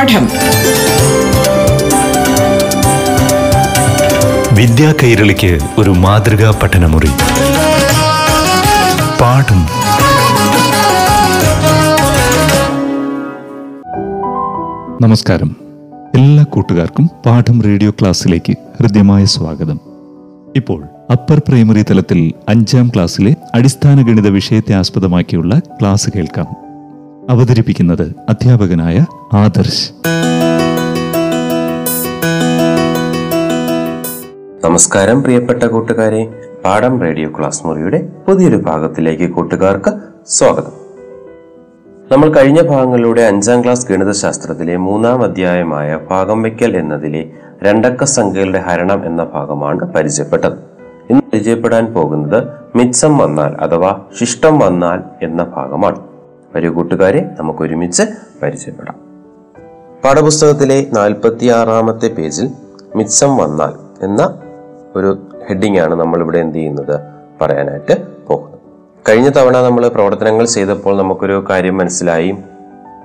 പാഠം. 0.00 0.28
വിദ്യാ 4.54 4.94
കൈരളിക്ക് 5.02 5.58
ഒരു 5.78 5.90
മാതൃകാ 5.90 6.54
പഠനമുറി. 6.62 7.06
പാഠം. 9.20 9.66
നമസ്കാരം. 15.02 15.56
എല്ലാ 16.14 16.44
കൂട്ടുകാർക്കും 16.44 17.10
പാഠം 17.26 17.62
റേഡിയോ 17.62 17.90
ക്ലാസ്സിലേക്ക് 17.90 18.52
ഹൃദ്യമായ 18.52 19.24
സ്വാഗതം. 19.24 19.80
ഇപ്പോൾ 20.56 20.84
അപ്പർ 21.10 21.42
പ്രൈമറി 21.48 21.82
തലത്തിൽ 21.82 22.32
അഞ്ചാം 22.48 22.88
ക്ലാസ്സിലെ 22.88 23.36
അടിസ്ഥാന 23.54 24.02
ഗണിത 24.02 24.28
വിഷയത്തെ 24.28 24.74
ആസ്പദമാക്കിയുള്ള 24.74 25.58
ക്ലാസ് 25.58 26.10
കേൾക്കാം. 26.16 26.69
അവതരിപ്പിക്കുന്നത് 27.30 28.14
അധ്യാപകനായ 28.28 29.06
ആദർശ്. 29.32 29.92
നമസ്കാരം 34.64 35.22
പ്രിയപ്പെട്ട 35.22 35.62
കൂട്ടുകാരെ. 35.62 36.28
പാഠം 36.64 37.00
റേഡിയോ 37.00 37.28
ക്ലാസ് 37.38 37.66
മുറിയുടെ 37.66 38.08
പുതിയൊരു 38.28 38.56
ഭാഗത്തിലേക്ക് 38.56 39.32
കൂട്ടുകാർക്ക് 39.32 39.92
സ്വാഗതം. 40.26 40.72
നമ്മൾ 42.12 42.32
കഴിഞ്ഞ 42.32 42.62
ഭാഗങ്ങളിലൂടെ 42.62 43.22
അഞ്ചാം 43.22 43.64
ക്ലാസ് 43.64 43.92
ഗണിതശാസ്ത്രത്തിലെ 43.92 44.76
മൂന്നാം 44.76 45.22
അധ്യായമായ 45.22 45.98
ഭാഗം 46.10 46.42
വയ്ക്കൽ 46.42 46.76
എന്നതിലെ 46.76 47.30
രണ്ടക്ക 47.62 48.04
സംഖ്യകളുടെ 48.04 48.58
ഹരണം 48.58 49.06
എന്ന 49.06 49.24
ഭാഗമാണ് 49.24 49.80
പരിചയപ്പെട്ടത്. 49.80 50.52
ഇന്ന് 51.10 51.22
പരിചയപ്പെടാൻ 51.32 51.86
പോകുന്നത് 51.86 52.46
മിച്ചം 52.76 53.18
വന്നാൽ 53.18 53.54
അഥവാ 53.54 54.00
ശിഷ്ടം 54.20 54.58
വന്നാൽ 54.58 55.00
എന്ന 55.22 55.44
ഭാഗമാണ്. 55.44 56.09
വരൂ 56.56 56.72
കൂട്ടുകാരെ 56.72 57.30
നമുക്ക് 57.38 57.62
ഒരുമിച്ച് 57.62 58.02
പരിചയപ്പെടാം. 58.42 58.94
പാഠപുസ്തകത്തിലെ 60.04 60.86
നാൽപ്പത്തി 60.92 61.46
ആറാമത്തെ 61.46 62.08
പേജിൽ 62.08 62.50
മിച്ചം 62.96 63.36
വന്നാൽ 63.36 64.04
എന്ന 64.04 64.34
ഒരു 64.96 65.18
ഹെഡിങ് 65.48 65.78
ആണ് 65.78 65.94
നമ്മൾ 65.94 66.20
ഇവിടെ 66.20 66.38
എന്ത് 66.38 66.56
ചെയ്യുന്നത് 66.56 67.00
പറയാനായിട്ട് 67.40 68.26
പോകുന്നത്. 68.26 68.60
കഴിഞ്ഞ 69.08 69.30
തവണ 69.36 69.58
നമ്മൾ 69.58 69.88
പ്രവർത്തനങ്ങൾ 69.88 70.44
ചെയ്തപ്പോൾ 70.44 70.96
നമുക്കൊരു 70.96 71.44
കാര്യം 71.50 71.78
മനസ്സിലായി. 71.78 72.36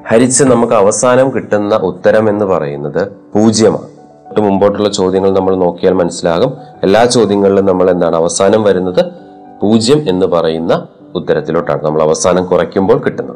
ഹരിച്ച് 0.07 0.43
നമുക്ക് 0.43 0.73
അവസാനം 0.73 1.35
കിട്ടുന്ന 1.35 1.75
ഉത്തരം 1.75 2.29
എന്ന് 2.29 2.45
പറയുന്നത് 2.45 3.07
പൂജ്യമാണ്. 3.07 3.95
മുമ്പോട്ടുള്ള 4.39 4.89
ചോദ്യങ്ങൾ 4.89 5.33
നമ്മൾ 5.33 5.55
നോക്കിയാൽ 5.55 5.93
മനസ്സിലാകും. 5.93 6.53
എല്ലാ 6.83 7.05
ചോദ്യങ്ങളിലും 7.05 7.65
നമ്മൾ 7.65 7.91
എന്താണ് 7.91 8.15
അവസാനം 8.15 8.63
വരുന്നത്? 8.63 9.05
പൂജ്യം 9.61 10.09
എന്ന് 10.09 10.25
പറയുന്ന 10.25 10.87
ഉത്തരത്തിലോട്ടാണ് 11.15 11.85
നമ്മൾ 11.85 12.01
അവസാനം 12.01 12.45
കുറയ്ക്കുമ്പോൾ 12.45 12.97
കിട്ടുന്നത്. 12.97 13.35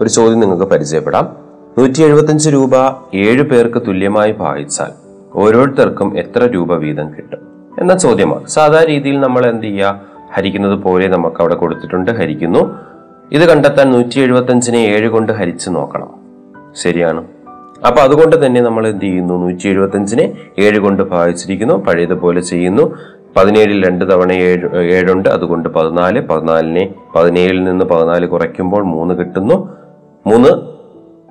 ഒരു 0.00 0.08
ചോദ്യം 0.08 0.40
നിങ്ങൾക്ക് 0.40 0.64
പരിചയപ്പെടാം. 0.64 1.36
നൂറ്റി 1.78 2.02
എഴുപത്തഞ്ച് 2.02 2.50
രൂപ 2.50 2.70
ഏഴ് 3.14 3.42
പേർക്ക് 3.42 3.86
തുല്യമായി 3.86 4.32
ഭാഗിച്ചാൽ 4.32 4.88
ഓരോരുത്തർക്കും 5.34 6.18
എത്ര 6.18 6.46
രൂപ 6.46 6.74
വീതം 6.74 7.10
കിട്ടും? 7.16 7.38
എന്ന 7.78 7.98
ചോദ്യമാണ്. 7.98 8.46
സാധാരണ 8.46 8.86
രീതിയിൽ 8.86 9.20
നമ്മൾ 9.20 9.46
എന്ത് 9.46 9.62
ചെയ്യുക? 9.62 10.00
ഹരിക്കുന്നത് 10.34 10.78
പോലെ 10.78 11.06
നമുക്ക് 11.08 11.36
അവിടെ 11.40 11.54
കൊടുത്തിട്ടുണ്ട് 11.54 12.10
ഹരിക്കുന്നു. 12.10 12.78
ഇത് 13.32 13.48
കണ്ടെത്താൻ 13.48 13.92
നൂറ്റി 13.92 14.20
എഴുപത്തഞ്ചിനെ 14.20 14.76
ഏഴ് 14.76 15.08
കൊണ്ട് 15.08 15.32
ഹരിച്ച് 15.32 15.70
നോക്കണം. 15.70 16.08
ശരിയാണ്. 16.74 17.24
അപ്പൊ 17.86 18.00
അതുകൊണ്ട് 18.02 18.46
തന്നെ 18.46 18.60
നമ്മൾ 18.60 18.88
എന്ത് 18.88 19.04
ചെയ്യുന്നു? 19.04 19.34
നൂറ്റി 19.34 19.68
എഴുപത്തഞ്ചിനെ 19.68 20.32
ഏഴ് 20.58 20.78
കൊണ്ട് 20.78 21.02
ഭാഗിച്ചിരിക്കുന്നു 21.02 21.74
പഴയതുപോലെ 21.74 22.40
ചെയ്യുന്നു. 22.40 22.96
പതിനേഴിൽ 23.36 23.86
രണ്ട് 23.86 24.12
തവണ 24.12 24.32
ഏഴ് 24.32 24.76
ഏഴുണ്ട്. 24.76 25.28
അതുകൊണ്ട് 25.28 25.68
പതിനാല്. 25.68 26.20
പതിനാലിനെ 26.20 26.94
പതിനേഴിൽ 27.14 27.64
നിന്ന് 27.64 27.84
പതിനാല് 27.84 28.26
കുറയ്ക്കുമ്പോൾ 28.26 28.82
മൂന്ന് 28.82 29.14
കിട്ടുന്നു. 29.14 29.76
മൂന്ന് 30.26 30.76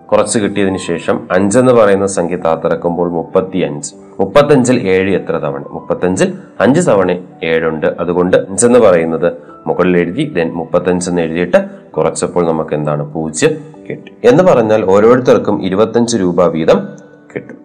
കുറച്ച് 0.06 0.40
കിട്ടിയതിന് 0.40 0.78
ശേഷം 0.78 1.28
അഞ്ചെന്ന് 1.32 1.72
പറയുന്ന 1.72 2.06
സംഖ്യ 2.06 2.36
താത്തിറക്കുമ്പോൾ 2.36 3.10
മുപ്പത്തി 3.10 3.58
അഞ്ച് 3.58 3.96
മുപ്പത്തഞ്ചിൽ 4.20 4.88
ഏഴ് 4.88 5.16
എത്ര 5.16 5.32
തവണ? 5.32 5.64
മുപ്പത്തഞ്ചിൽ 5.70 6.34
അഞ്ച് 6.62 6.88
തവണ 6.88 7.12
ഏഴുണ്ട്. 7.44 7.88
അതുകൊണ്ട് 8.00 8.38
അഞ്ചെന്ന് 8.38 8.80
പറയുന്നത് 8.80 9.34
മുകളിൽ 9.68 9.98
എഴുതി 9.98 10.34
ദെൻ 10.36 10.52
മുപ്പത്തഞ്ചെന്ന് 10.52 11.22
എഴുതിയിട്ട് 11.22 11.66
കുറച്ചപ്പോൾ 11.98 12.48
നമുക്ക് 12.48 12.76
എന്താണ്? 12.76 13.14
പൂജ്യം 13.14 13.52
കിട്ടി. 13.90 14.28
എന്ന് 14.28 14.44
പറഞ്ഞാൽ 14.44 14.86
ഓരോരുത്തർക്കും 14.86 15.66
ഇരുപത്തഞ്ച് 15.66 16.18
രൂപ 16.18 16.48
വീതം 16.48 16.88
കിട്ടും. 17.36 17.65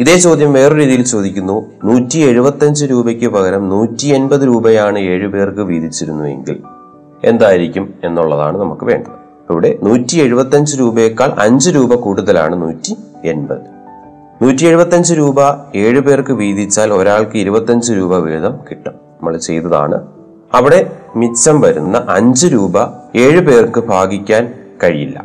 ഇതേ 0.00 0.16
ചോദ്യം 0.16 0.52
വേറൊരു 0.52 0.80
രീതിയിൽ 0.80 1.04
ചോദിക്കുന്നു. 1.04 1.66
നൂറ്റി 1.84 2.18
എഴുപത്തഞ്ച് 2.18 2.84
രൂപയ്ക്ക് 2.84 3.28
പകരം 3.28 3.68
നൂറ്റി 3.68 4.06
എൺപത് 4.06 4.46
രൂപയാണ് 4.46 4.98
ഏഴുപേർക്ക് 4.98 5.60
വീതിച്ചിരുന്നുവെങ്കിൽ 5.60 6.62
എന്തായിരിക്കും 7.24 7.94
എന്നുള്ളതാണ് 8.04 8.58
നമുക്ക് 8.58 8.84
വേണ്ടത്. 8.84 9.10
ഇവിടെ 9.50 9.78
നൂറ്റി 9.82 10.16
എഴുപത്തഞ്ച് 10.16 10.80
രൂപയേക്കാൾ 10.80 11.32
അഞ്ച് 11.38 11.70
രൂപ 11.70 11.94
കൂടുതലാണ് 11.94 12.62
നൂറ്റി 12.62 12.96
എൺപത് 13.24 13.58
നൂറ്റി 14.42 14.64
എഴുപത്തഞ്ച് 14.64 15.14
രൂപ 15.14 15.36
ഏഴുപേർക്ക് 15.74 16.32
വീതിച്ചാൽ 16.32 16.92
ഒരാൾക്ക് 16.92 17.38
ഇരുപത്തഞ്ച് 17.38 17.92
രൂപ 17.92 18.16
വീതം 18.16 18.58
കിട്ടും. 18.70 18.92
നമ്മൾ 18.92 19.36
ചെയ്തതാണ്. 19.36 20.06
അവിടെ 20.54 20.92
മിച്ചം 21.16 21.60
വരുന്ന 21.60 22.06
അഞ്ച് 22.08 22.46
രൂപ 22.46 22.72
ഏഴുപേർക്ക് 23.16 23.80
ഭാഗിക്കാൻ 23.80 24.54
കഴിയില്ല. 24.84 25.24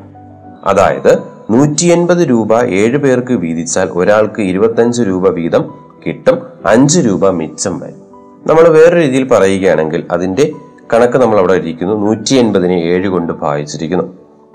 അതായത് 0.63 1.34
നൂറ്റി 1.49 1.85
എൺപത് 1.85 2.29
രൂപ 2.29 2.63
ഏഴ് 2.63 2.97
പേർക്ക് 2.97 3.33
വീതിച്ചാൽ 3.33 3.89
ഒരാൾക്ക് 3.89 4.41
ഇരുപത്തഞ്ച് 4.41 5.01
രൂപ 5.01 5.29
വീതം 5.29 5.73
കിട്ടും. 6.07 6.39
അഞ്ച് 6.65 6.99
രൂപ 6.99 7.29
മിച്ചം 7.29 7.79
വരും. 7.79 7.95
നമ്മൾ 8.47 8.67
വേറൊരു 8.67 8.99
രീതിയിൽ 8.99 9.27
പറയുകയാണെങ്കിൽ 9.27 10.03
അതിന്റെ 10.11 10.51
കണക്ക് 10.93 11.17
നമ്മൾ 11.17 11.39
അവിടെ 11.39 11.53
ഇരിക്കുന്നു. 11.53 11.93
നൂറ്റി 11.93 12.35
എൺപതിനെ 12.35 12.73
ഏഴ് 12.73 13.07
കൊണ്ട് 13.07 13.33
ഭാഗിച്ചിരിക്കുന്നു. 13.33 14.03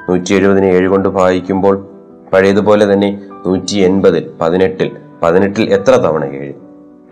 നൂറ്റി 0.08 0.34
എഴുപതിനെ 0.34 0.66
ഏഴ് 0.66 0.88
കൊണ്ട് 0.88 1.08
ഭാഗിക്കുമ്പോൾ 1.08 1.86
പഴയതുപോലെ 2.32 2.92
തന്നെ 2.92 3.20
നൂറ്റി 3.46 3.76
എൺപതിൽ 3.76 4.30
പതിനെട്ടിൽ 4.40 4.90
പതിനെട്ടിൽ 5.22 5.74
എത്ര 5.74 5.90
തവണ 5.90 6.24
ഏഴ് 6.24 6.52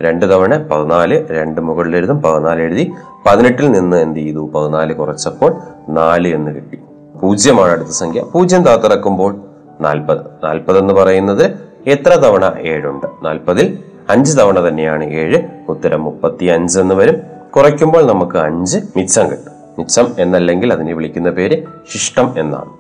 രണ്ട് 0.03 0.33
തവണ 0.33 0.63
പതിനാല് 0.63 1.27
രണ്ട് 1.31 1.61
മുകളിൽ 1.61 1.97
എഴുതും 1.97 2.23
പതിനാല് 2.23 2.63
എഴുതി. 2.63 2.93
പതിനെട്ടിൽ 3.27 3.71
നിന്ന് 3.71 3.97
എന്ത് 3.97 4.21
ചെയ്തു? 4.21 4.51
പതിനാല് 4.55 4.95
കുറച്ചപ്പോൾ 4.95 5.57
നാല് 5.89 6.35
എന്ന് 6.35 6.55
കിട്ടി. 6.55 6.79
പൂജ്യമാണ് 7.23 7.73
അടുത്ത 7.73 7.89
സംഖ്യ. 7.89 8.21
പൂജ്യം 8.21 8.63
താത്തിറക്കുമ്പോൾ 8.63 9.48
നാൽപ്പത് 9.81 10.19
നാൽപ്പത് 10.45 10.79
എന്ന് 10.79 10.95
പറയുന്നത് 10.95 11.69
എത്ര 11.87 12.09
തവണ 12.09 12.53
ഏഴുണ്ട്? 12.61 13.07
നാൽപ്പതിൽ 13.23 13.79
അഞ്ച് 14.11 14.39
തവണ 14.39 14.69
തന്നെയാണ് 14.69 15.05
ഏഴ്. 15.05 15.43
ഉത്തരം 15.69 16.05
മുപ്പത്തി 16.05 16.45
അഞ്ച് 16.45 16.81
എന്ന് 16.81 16.95
വരും. 16.95 17.17
കുറയ്ക്കുമ്പോൾ 17.57 18.07
നമുക്ക് 18.07 18.37
അഞ്ച് 18.37 18.79
മിച്ചം 18.97 19.31
കിട്ടും. 19.31 19.53
മിച്ചം 19.79 20.15
എന്നല്ലെങ്കിൽ 20.19 20.73
അതിനെ 20.73 20.93
വിളിക്കുന്ന 20.93 21.31
പേര് 21.31 21.63
ശിഷ്ടം 21.93 22.35
എന്നാണ്. 22.39 22.71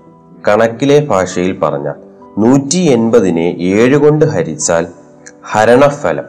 കണക്കിലെ 0.48 1.04
ഭാഷയിൽ 1.04 1.58
പറഞ്ഞാൽ 1.58 1.94
നൂറ്റി 2.38 2.78
എൺപതിനെ 2.78 3.56
ഏഴ് 3.58 3.96
കൊണ്ട് 3.96 4.24
ഹരിച്ചാൽ 4.24 4.86
ഹരണഫലം 5.50 6.24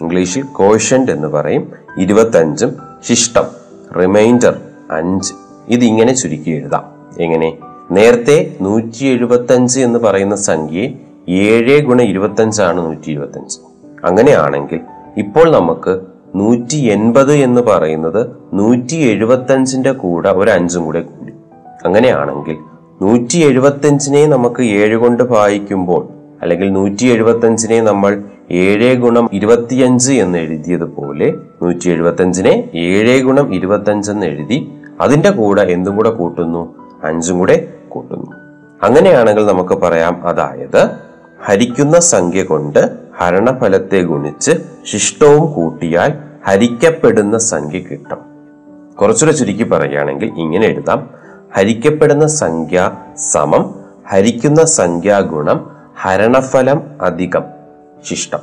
ഇംഗ്ലീഷിൽ 0.00 0.42
കോഷൻഡ് 0.42 1.10
എന്ന് 1.10 1.28
പറയും 1.28 1.72
ഇരുപത്തഞ്ചും 1.98 2.76
ശിഷ്ടം 3.08 3.44
റിമൈൻഡർ 4.00 4.60
അഞ്ച്. 4.90 5.34
ഇതിങ്ങനെ 5.68 6.14
ചുരുക്കി 6.14 6.50
എഴുതാം. 6.50 6.84
എങ്ങനെ? 7.20 7.56
നേരത്തെ 7.90 8.56
നൂറ്റി 8.60 9.04
എഴുപത്തഞ്ച് 9.04 9.80
എന്ന് 9.80 9.98
പറയുന്ന 9.98 10.36
സംഖ്യയെ 10.36 10.92
ഏഴ് 11.28 11.82
ഗുണ 11.82 12.02
ഇരുപത്തഞ്ചാണ് 12.02 12.78
നൂറ്റി 12.78 13.10
ഇരുപത്തഞ്ച് 13.10 13.58
അങ്ങനെയാണെങ്കിൽ 14.04 14.80
ഇപ്പോൾ 15.16 15.50
നമുക്ക് 15.50 16.00
നൂറ്റി 16.34 16.76
എൺപത് 16.76 17.32
എന്ന് 17.32 17.60
പറയുന്നത് 17.60 18.26
നൂറ്റി 18.52 18.96
എഴുപത്തഞ്ചിന്റെ 18.96 19.92
കൂടെ 19.92 20.28
ഒരു 20.30 20.50
അഞ്ചും 20.50 20.84
കൂടെ 20.84 21.00
കൂടി. 21.00 21.32
അങ്ങനെയാണെങ്കിൽ 21.84 22.56
നൂറ്റി 23.02 23.38
എഴുപത്തഞ്ചിനെ 23.38 24.26
നമുക്ക് 24.26 24.62
ഏഴ് 24.62 24.96
കൊണ്ട് 24.96 25.22
ഭാഗിക്കുമ്പോൾ 25.22 26.08
അല്ലെങ്കിൽ 26.42 26.72
നൂറ്റി 26.72 27.06
എഴുപത്തഞ്ചിനെ 27.06 27.80
നമ്മൾ 27.80 28.22
ഏഴ് 28.50 28.96
ഗുണം 28.96 29.28
ഇരുപത്തിയഞ്ച് 29.32 30.12
എന്ന് 30.12 30.38
എഴുതിയതുപോലെ 30.38 31.34
നൂറ്റി 31.62 31.90
എഴുപത്തഞ്ചിനെ 31.90 32.70
ഏഴ് 32.74 33.22
ഗുണം 33.22 33.54
ഇരുപത്തഞ്ച് 33.54 34.10
എന്ന് 34.10 34.26
എഴുതി 34.26 34.68
അതിന്റെ 35.00 35.30
കൂടെ 35.30 35.62
എന്തും 35.62 35.96
കൂടെ 35.96 36.10
കൂട്ടുന്നു? 36.10 36.83
അഞ്ചും 37.06 37.38
കൂടെ 37.38 37.72
കൂട്ടുന്നു. 37.88 38.30
അങ്ങനെയാണെങ്കിൽ 38.82 39.46
നമുക്ക് 39.46 39.74
പറയാം 39.74 40.28
അതായത് 40.28 40.90
ഹരിക്കുന്ന 41.44 42.00
സംഖ്യ 42.00 42.42
കൊണ്ട് 42.42 42.90
ഹരണഫലത്തെ 43.18 44.02
ഗുണിച്ച് 44.02 44.52
ശിഷ്ടവും 44.86 45.52
കൂട്ടിയാൽ 45.52 46.12
ഹരിക്കപ്പെടുന്ന 46.46 47.38
സംഖ്യ 47.38 47.78
കിട്ടും. 47.78 48.18
കുറച്ചുകൂടെ 49.00 49.36
ചുരുക്കി 49.36 49.62
പറയുകയാണെങ്കിൽ 49.62 50.32
ഇങ്ങനെ 50.36 50.66
എഴുതാം. 50.66 51.10
ഹരിക്കപ്പെടുന്ന 51.56 52.26
സംഖ്യ 52.26 52.92
സമം 53.16 53.74
ഹരിക്കുന്ന 54.08 54.64
സംഖ്യാ 54.64 55.20
ഗുണം 55.20 55.70
ഹരണഫലം 56.02 56.82
അധികം 57.02 57.44
ശിഷ്ടം. 58.04 58.38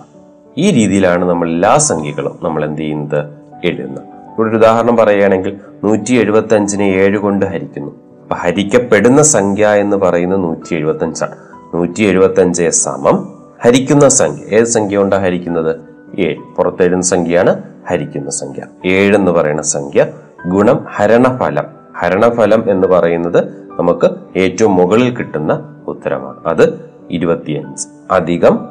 ഈ 0.57 0.71
രീതിയിലാണ് 0.71 1.25
നമ്മൾ 1.25 1.49
എല്ലാ 1.49 1.77
സംഖ്യകളും 1.77 2.39
നമ്മൾ 2.43 2.65
എന്ത് 2.65 2.81
ചെയ്യുന്നത്? 2.81 3.25
എഴുതുന്നത്. 3.65 4.03
ഇവിടെ 4.37 4.49
ഒരു 4.49 4.57
ഉദാഹരണം 4.57 4.97
പറയുകയാണെങ്കിൽ 4.97 5.57
നൂറ്റി 5.83 6.13
എഴുപത്തി 6.13 6.55
അഞ്ചിനെ 6.55 6.83
ഏഴ് 6.83 7.17
കൊണ്ട് 7.17 7.45
ഹരിക്കുന്നു. 7.45 8.10
ഹരിക്കപ്പെടുന്ന 8.33 9.23
സംഖ്യ 9.23 9.67
എന്ന് 9.67 9.97
പറയുന്നത് 9.97 10.43
നൂറ്റി 10.43 10.75
എഴുപത്തി 10.75 11.03
അഞ്ചാണ് 11.03 11.35
നൂറ്റി 11.73 12.03
എഴുപത്തി 12.03 12.41
അഞ്ച് 12.41 12.69
സമം. 12.69 13.33
ഹരിക്കുന്ന 13.63 14.09
സംഖ്യ. 14.09 14.55
ഏത് 14.55 14.65
സംഖ്യ 14.65 14.97
കൊണ്ടാണ് 14.97 15.21
ഹരിക്കുന്നത്? 15.21 15.75
ഏഴ് 16.19 16.35
പുറത്തെഴുന്ന 16.57 17.01
സംഖ്യയാണ് 17.01 17.63
ഹരിക്കുന്ന 17.89 18.29
സംഖ്യ. 18.29 18.89
ഏഴ് 18.89 19.15
എന്ന് 19.15 19.31
പറയുന്ന 19.31 19.61
സംഖ്യ 19.61 20.05
ഗുണം 20.47 20.85
ഹരണഫലം. 20.89 21.63
ഹരണഫലം 21.99 22.71
എന്ന് 22.71 22.87
പറയുന്നത് 22.87 23.47
നമുക്ക് 23.79 24.39
ഏറ്റവും 24.39 24.75
മുകളിൽ 24.75 25.15
കിട്ടുന്ന 25.15 25.83
ഉത്തരമാണ്. 25.87 26.37
അത് 26.45 26.89
ഇരുപത്തിയഞ്ച് 27.11 27.87
അധികം 28.11 28.67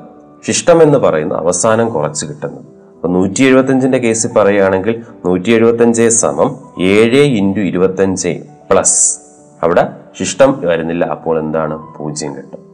ശിഷ്ടം 0.46 0.82
എന്ന് 0.82 0.98
പറയുന്ന 0.98 1.34
അവസാനം 1.34 1.88
കുറച്ച് 1.88 2.26
കിട്ടുന്നത്. 2.26 2.64
അപ്പൊ 2.94 3.08
നൂറ്റി 3.08 3.42
എഴുപത്തഞ്ചിന്റെ 3.42 3.98
കേസിൽ 3.98 4.30
പറയുകയാണെങ്കിൽ 4.32 5.02
നൂറ്റി 5.26 5.50
എഴുപത്തഞ്ച് 5.50 6.08
സമം 6.08 6.58
ഏഴ് 6.82 7.20
ഇന്റു 7.20 7.60
ഇരുപത്തഞ്ച് 7.60 8.42
പ്ലസ്. 8.70 9.29
അവിടെ 9.62 9.88
ശിഷ്ടം 10.18 10.60
വരുന്നില്ല. 10.64 11.04
അപ്പോൾ 11.04 11.38
എന്താണ്? 11.38 11.98
പൂജ്യം 11.98 12.36
കിട്ടും. 12.36 12.70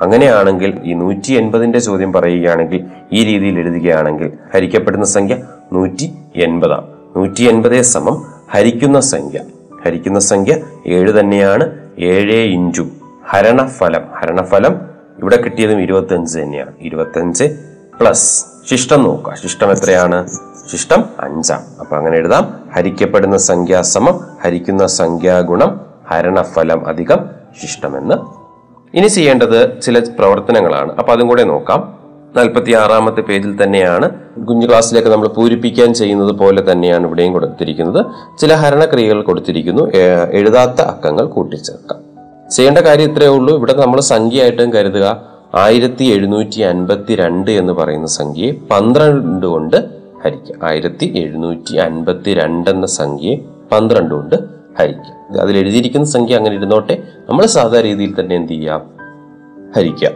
അങ്ങനെയാണെങ്കിൽ 0.00 0.80
ഈ 0.84 0.94
നൂറ്റി 0.94 1.32
എൺപതിന്റെ 1.32 1.78
ചോദ്യം 1.78 2.12
പറയുകയാണെങ്കിൽ 2.12 2.84
ഈ 3.12 3.24
രീതിയിൽ 3.24 3.58
എഴുതുകയാണെങ്കിൽ 3.58 4.32
ഹരിക്കപ്പെടുന്ന 4.54 5.04
സംഖ്യ 5.04 5.36
നൂറ്റി 5.72 6.12
എൺപതാണ് 6.36 6.86
നൂറ്റി 7.16 7.42
എൺപത് 7.42 7.82
സമം 7.82 8.26
ഹരിക്കുന്ന 8.50 9.00
സംഖ്യ. 9.00 9.40
ഹരിക്കുന്ന 9.86 10.18
സംഖ്യ 10.18 10.56
ഏഴ് 10.86 11.20
തന്നെയാണ്. 11.20 11.78
ഏഴ് 11.98 12.34
ഇഞ്ചു 12.34 12.86
ഹരണഫലം. 13.28 14.02
ഹരണഫലം 14.14 14.80
ഇവിടെ 15.18 15.36
കിട്ടിയതും 15.36 15.80
ഇരുപത്തഞ്ച് 15.80 16.38
തന്നെയാണ്. 16.38 16.72
ഇരുപത്തഞ്ച് 16.80 17.44
പ്ലസ് 18.00 18.44
ശിഷ്ടം 18.70 19.02
നോക്കുക. 19.02 19.34
ശിഷ്ടം 19.34 19.70
എത്രയാണ്? 19.70 20.28
ശിഷ്ടം 20.72 21.04
അഞ്ചാം 21.20 21.60
അപ്പൊ 21.80 21.96
അങ്ങനെ 21.96 22.16
എഴുതാം. 22.16 22.64
ഹരിക്കപ്പെടുന്ന 22.74 23.36
സംഖ്യ 23.36 23.82
സമം 23.82 24.20
ഹരിക്കുന്ന 24.42 24.86
സംഖ്യാ 24.86 25.40
ഗുണം 25.40 25.89
ഹരണഫലം 26.10 26.88
അധികം 26.88 27.18
ശിഷ്ടമെന്ന്. 27.62 28.14
ഇനി 28.96 29.06
ചെയ്യേണ്ടത് 29.06 29.82
ചില 29.82 29.98
പ്രവർത്തനങ്ങളാണ്. 30.18 30.96
അപ്പൊ 30.96 31.12
അതും 31.12 31.28
കൂടെ 31.28 31.44
നോക്കാം. 31.44 32.00
നാൽപ്പത്തി 32.36 32.72
ആറാമത്തെ 32.72 33.20
പേജിൽ 33.20 33.62
തന്നെയാണ് 33.62 34.10
കുഞ്ഞു 34.48 34.66
ക്ലാസ്സിലേക്ക് 34.66 35.08
നമ്മൾ 35.08 35.28
പൂരിപ്പിക്കാൻ 35.28 35.94
ചെയ്യുന്നത് 35.94 36.32
പോലെ 36.32 36.72
തന്നെയാണ് 36.72 37.06
ഇവിടെയും 37.06 37.32
കൊടുത്തിരിക്കുന്നത്. 37.32 38.06
ചില 38.38 38.54
ഹരണക്രിയകൾ 38.54 39.22
കൊടുത്തിരിക്കുന്നു. 39.22 39.90
എഴുതാത്ത 40.30 40.80
അക്കങ്ങൾ 40.80 41.26
കൂട്ടിച്ചേർക്കാം. 41.26 42.00
ചെയ്യേണ്ട 42.50 42.78
കാര്യം 42.78 43.12
ഇത്രയേ 43.12 43.28
ഉള്ളൂ. 43.28 43.56
ഇവിടെ 43.56 43.72
നമ്മൾ 43.72 44.00
സംഖ്യയായിട്ടും 44.00 44.72
കരുതുക. 44.72 45.22
ആയിരത്തി 45.54 46.04
എഴുന്നൂറ്റി 46.04 46.60
അൻപത്തി 46.60 47.14
രണ്ട് 47.14 47.50
എന്ന് 47.50 47.72
പറയുന്ന 47.72 48.06
സംഖ്യയെ 48.06 48.52
പന്ത്രണ്ട് 48.70 49.46
കൊണ്ട് 49.46 49.76
ഹരിക്കുക. 50.24 50.54
ആയിരത്തി 50.62 51.12
എഴുന്നൂറ്റി 51.16 51.76
അൻപത്തി 51.76 52.34
രണ്ട് 52.34 52.70
എന്ന 52.70 52.86
സംഖ്യയെ 52.86 53.36
പന്ത്രണ്ട് 53.72 54.14
കൊണ്ട് 54.14 54.59
ഹരിക്കുക. 54.78 55.40
അതിൽ 55.40 55.58
എഴുതിയിരിക്കുന്ന 55.58 56.06
സംഖ്യ 56.06 56.36
അങ്ങനെ 56.36 56.56
ഇരുന്നോട്ടെ. 56.56 57.02
നമ്മൾ 57.28 57.46
സാധാരണ 57.46 57.86
രീതിയിൽ 57.86 58.20
തന്നെ 58.20 58.36
എന്ത് 58.36 58.52
ചെയ്യാം 58.52 58.82
ഹരിക്കുക. 59.76 60.10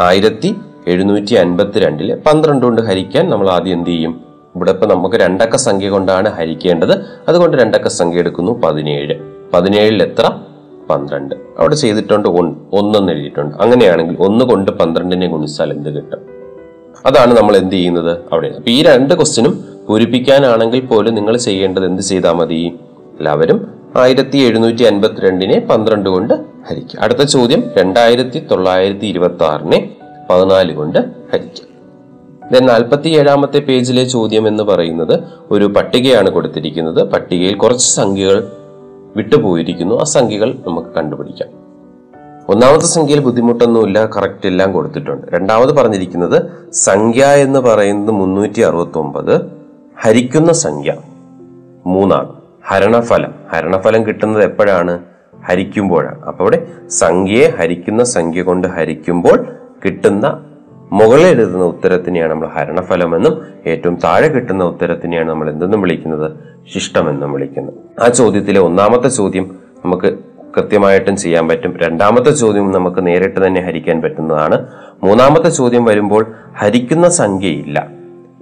ആയിരത്തി 0.00 0.56
എഴുന്നൂറ്റി 0.86 1.34
അൻപത്തി 1.34 1.78
രണ്ടിൽ 1.78 2.14
പന്ത്രണ്ട് 2.14 2.66
കൊണ്ട് 2.66 2.82
ഹരിക്കാൻ 2.82 3.30
നമ്മൾ 3.30 3.50
ആദ്യം 3.50 3.72
എന്ത് 3.72 3.90
ചെയ്യും? 3.90 4.20
ഇവിടെ 4.56 4.70
ഇപ്പം 4.70 4.88
നമുക്ക് 4.88 5.16
രണ്ടക്ക 5.16 5.56
സംഖ്യ 5.56 5.88
കൊണ്ടാണ് 5.88 6.28
ഹരിക്കേണ്ടത്. 6.28 6.92
അതുകൊണ്ട് 7.28 7.56
രണ്ടക്ക 7.56 7.88
സംഖ്യ 7.88 8.18
എടുക്കുന്നു 8.18 8.52
പതിനേഴ്. 8.52 9.14
പതിനേഴിൽ 9.52 10.02
എത്ര? 10.02 10.30
പന്ത്രണ്ട്. 10.90 11.34
അവിടെ 11.58 11.74
ചെയ്തിട്ടുണ്ട് 11.74 12.28
ഒന്ന് 12.28 12.54
ഒന്നെന്ന് 12.72 13.12
എഴുതിയിട്ടുണ്ട്. 13.12 13.56
അങ്ങനെയാണെങ്കിൽ 13.56 14.16
ഒന്ന് 14.20 14.44
കൊണ്ട് 14.44 14.70
പന്ത്രണ്ടിനെ 14.70 15.26
ഗുണിച്ചാൽ 15.26 15.72
എന്ത് 15.72 15.90
കിട്ടും? 15.90 16.18
അതാണ് 17.06 17.36
നമ്മൾ 17.36 17.56
എന്ത് 17.56 17.72
ചെയ്യുന്നത്? 17.72 18.18
അവിടെ. 18.32 18.48
അപ്പൊ 18.48 18.70
ഈ 18.70 18.82
രണ്ട് 18.82 19.14
ക്വസ്റ്റിനും 19.14 19.64
പൂരിപ്പിക്കാനാണെങ്കിൽ 19.88 20.80
പോലും 20.80 21.14
നിങ്ങൾ 21.14 21.36
ചെയ്യേണ്ടത് 21.36 21.86
എന്ത് 21.86 22.02
ചെയ്താൽ 22.02 22.32
മതി? 22.32 22.78
എല്ലാവരും 23.20 23.74
ആയിരത്തി 23.96 24.38
എഴുന്നൂറ്റി 24.38 24.82
അൻപത്തിരണ്ടിനെ 24.82 25.60
പന്ത്രണ്ട് 25.60 26.10
കൊണ്ട് 26.10 26.34
ഹരിക്കുക. 26.68 27.00
അടുത്ത 27.00 27.22
ചോദ്യം 27.22 27.64
രണ്ടായിരത്തി 27.78 28.38
തൊള്ളായിരത്തി 28.38 29.06
ഇരുപത്തി 29.06 29.44
ആറിനെ 29.44 29.96
പതിനാല് 30.30 30.76
കൊണ്ട് 30.76 30.98
ഹരിക്കുക. 31.32 31.66
ദെൻ 32.52 32.66
നാൽപ്പത്തി 32.66 33.08
ഏഴാമത്തെ 33.08 33.58
പേജിലെ 33.58 34.04
ചോദ്യം 34.04 34.48
എന്ന് 34.48 34.62
പറയുന്നത് 34.62 35.20
ഒരു 35.50 35.64
പട്ടികയാണ് 35.64 36.30
കൊടുത്തിരിക്കുന്നത്. 36.30 37.02
പട്ടികയിൽ 37.02 37.54
കുറച്ച് 37.54 37.96
സംഖ്യകൾ 37.96 38.52
വിട്ടുപോയിരിക്കുന്നു. 39.16 40.00
ആ 40.00 40.04
സംഖ്യകൾ 40.04 40.54
നമുക്ക് 40.66 40.88
കണ്ടുപിടിക്കാം. 40.88 41.48
ഒന്നാമത്തെ 42.48 42.86
സംഖ്യയിൽ 42.86 43.20
ബുദ്ധിമുട്ടൊന്നുമില്ല 43.20 44.06
കറക്റ്റ് 44.06 44.46
എല്ലാം 44.46 44.72
കൊടുത്തിട്ടുണ്ട്. 44.72 45.26
രണ്ടാമത് 45.34 45.76
പറഞ്ഞിരിക്കുന്നത് 45.76 46.42
സംഖ്യ 46.72 47.24
എന്ന് 47.24 47.58
പറയുന്നത് 47.58 48.10
മുന്നൂറ്റി 48.10 48.60
അറുപത്തി 48.60 48.98
ഒമ്പത് 48.98 49.40
ഹരിക്കുന്ന 50.00 50.52
സംഖ്യ 50.52 50.94
മൂന്നാണ്. 51.86 52.39
ഹരണഫലം. 52.66 53.34
ഹരണഫലം 53.52 54.06
കിട്ടുന്നത് 54.06 54.44
എപ്പോഴാണ്? 54.44 54.98
ഹരിക്കുമ്പോഴാണ് 55.48 56.20
അപ്പോൾ 56.20 56.44
ഇവിടെ 56.44 56.66
സംഖ്യയെ 56.88 57.48
ഹരിക്കുന്ന 57.48 58.04
സംഖ്യ 58.04 58.42
കൊണ്ട് 58.42 58.68
ഹരിക്കുമ്പോൾ 58.68 59.46
കിട്ടുന്ന 59.84 60.44
മുകളിൽ 60.92 61.26
എഴുതുന്ന 61.26 61.64
ഉത്തരത്തിനെയാണ് 61.64 62.32
നമ്മൾ 62.32 62.48
ഹരണഫലമെന്നും 62.48 63.42
ഏറ്റവും 63.66 63.98
താഴെ 64.04 64.28
കിട്ടുന്ന 64.28 64.64
ഉത്തരത്തിനെയാണ് 64.64 65.28
നമ്മൾ 65.28 65.50
എന്തെന്നും 65.50 65.80
വിളിക്കുന്നത്? 65.80 66.32
ശിഷ്ടമെന്നും 66.74 67.32
വിളിക്കുന്നത്. 67.32 67.74
ആ 68.02 68.08
ചോദ്യത്തിലെ 68.08 68.60
ഒന്നാമത്തെ 68.60 69.08
ചോദ്യം 69.08 69.56
നമുക്ക് 69.84 70.18
കൃത്യമായിട്ടും 70.56 71.16
ചെയ്യാൻ 71.16 71.48
പറ്റും. 71.48 71.76
രണ്ടാമത്തെ 71.76 72.30
ചോദ്യം 72.30 72.72
നമുക്ക് 72.72 73.06
നേരിട്ട് 73.06 73.46
തന്നെ 73.46 73.60
ഹരിക്കാൻ 73.60 74.02
പറ്റുന്നതാണ്. 74.02 74.66
മൂന്നാമത്തെ 75.02 75.48
ചോദ്യം 75.48 75.84
വരുമ്പോൾ 75.84 76.32
ഹരിക്കുന്ന 76.56 77.08
സംഖ്യയില്ല. 77.08 77.88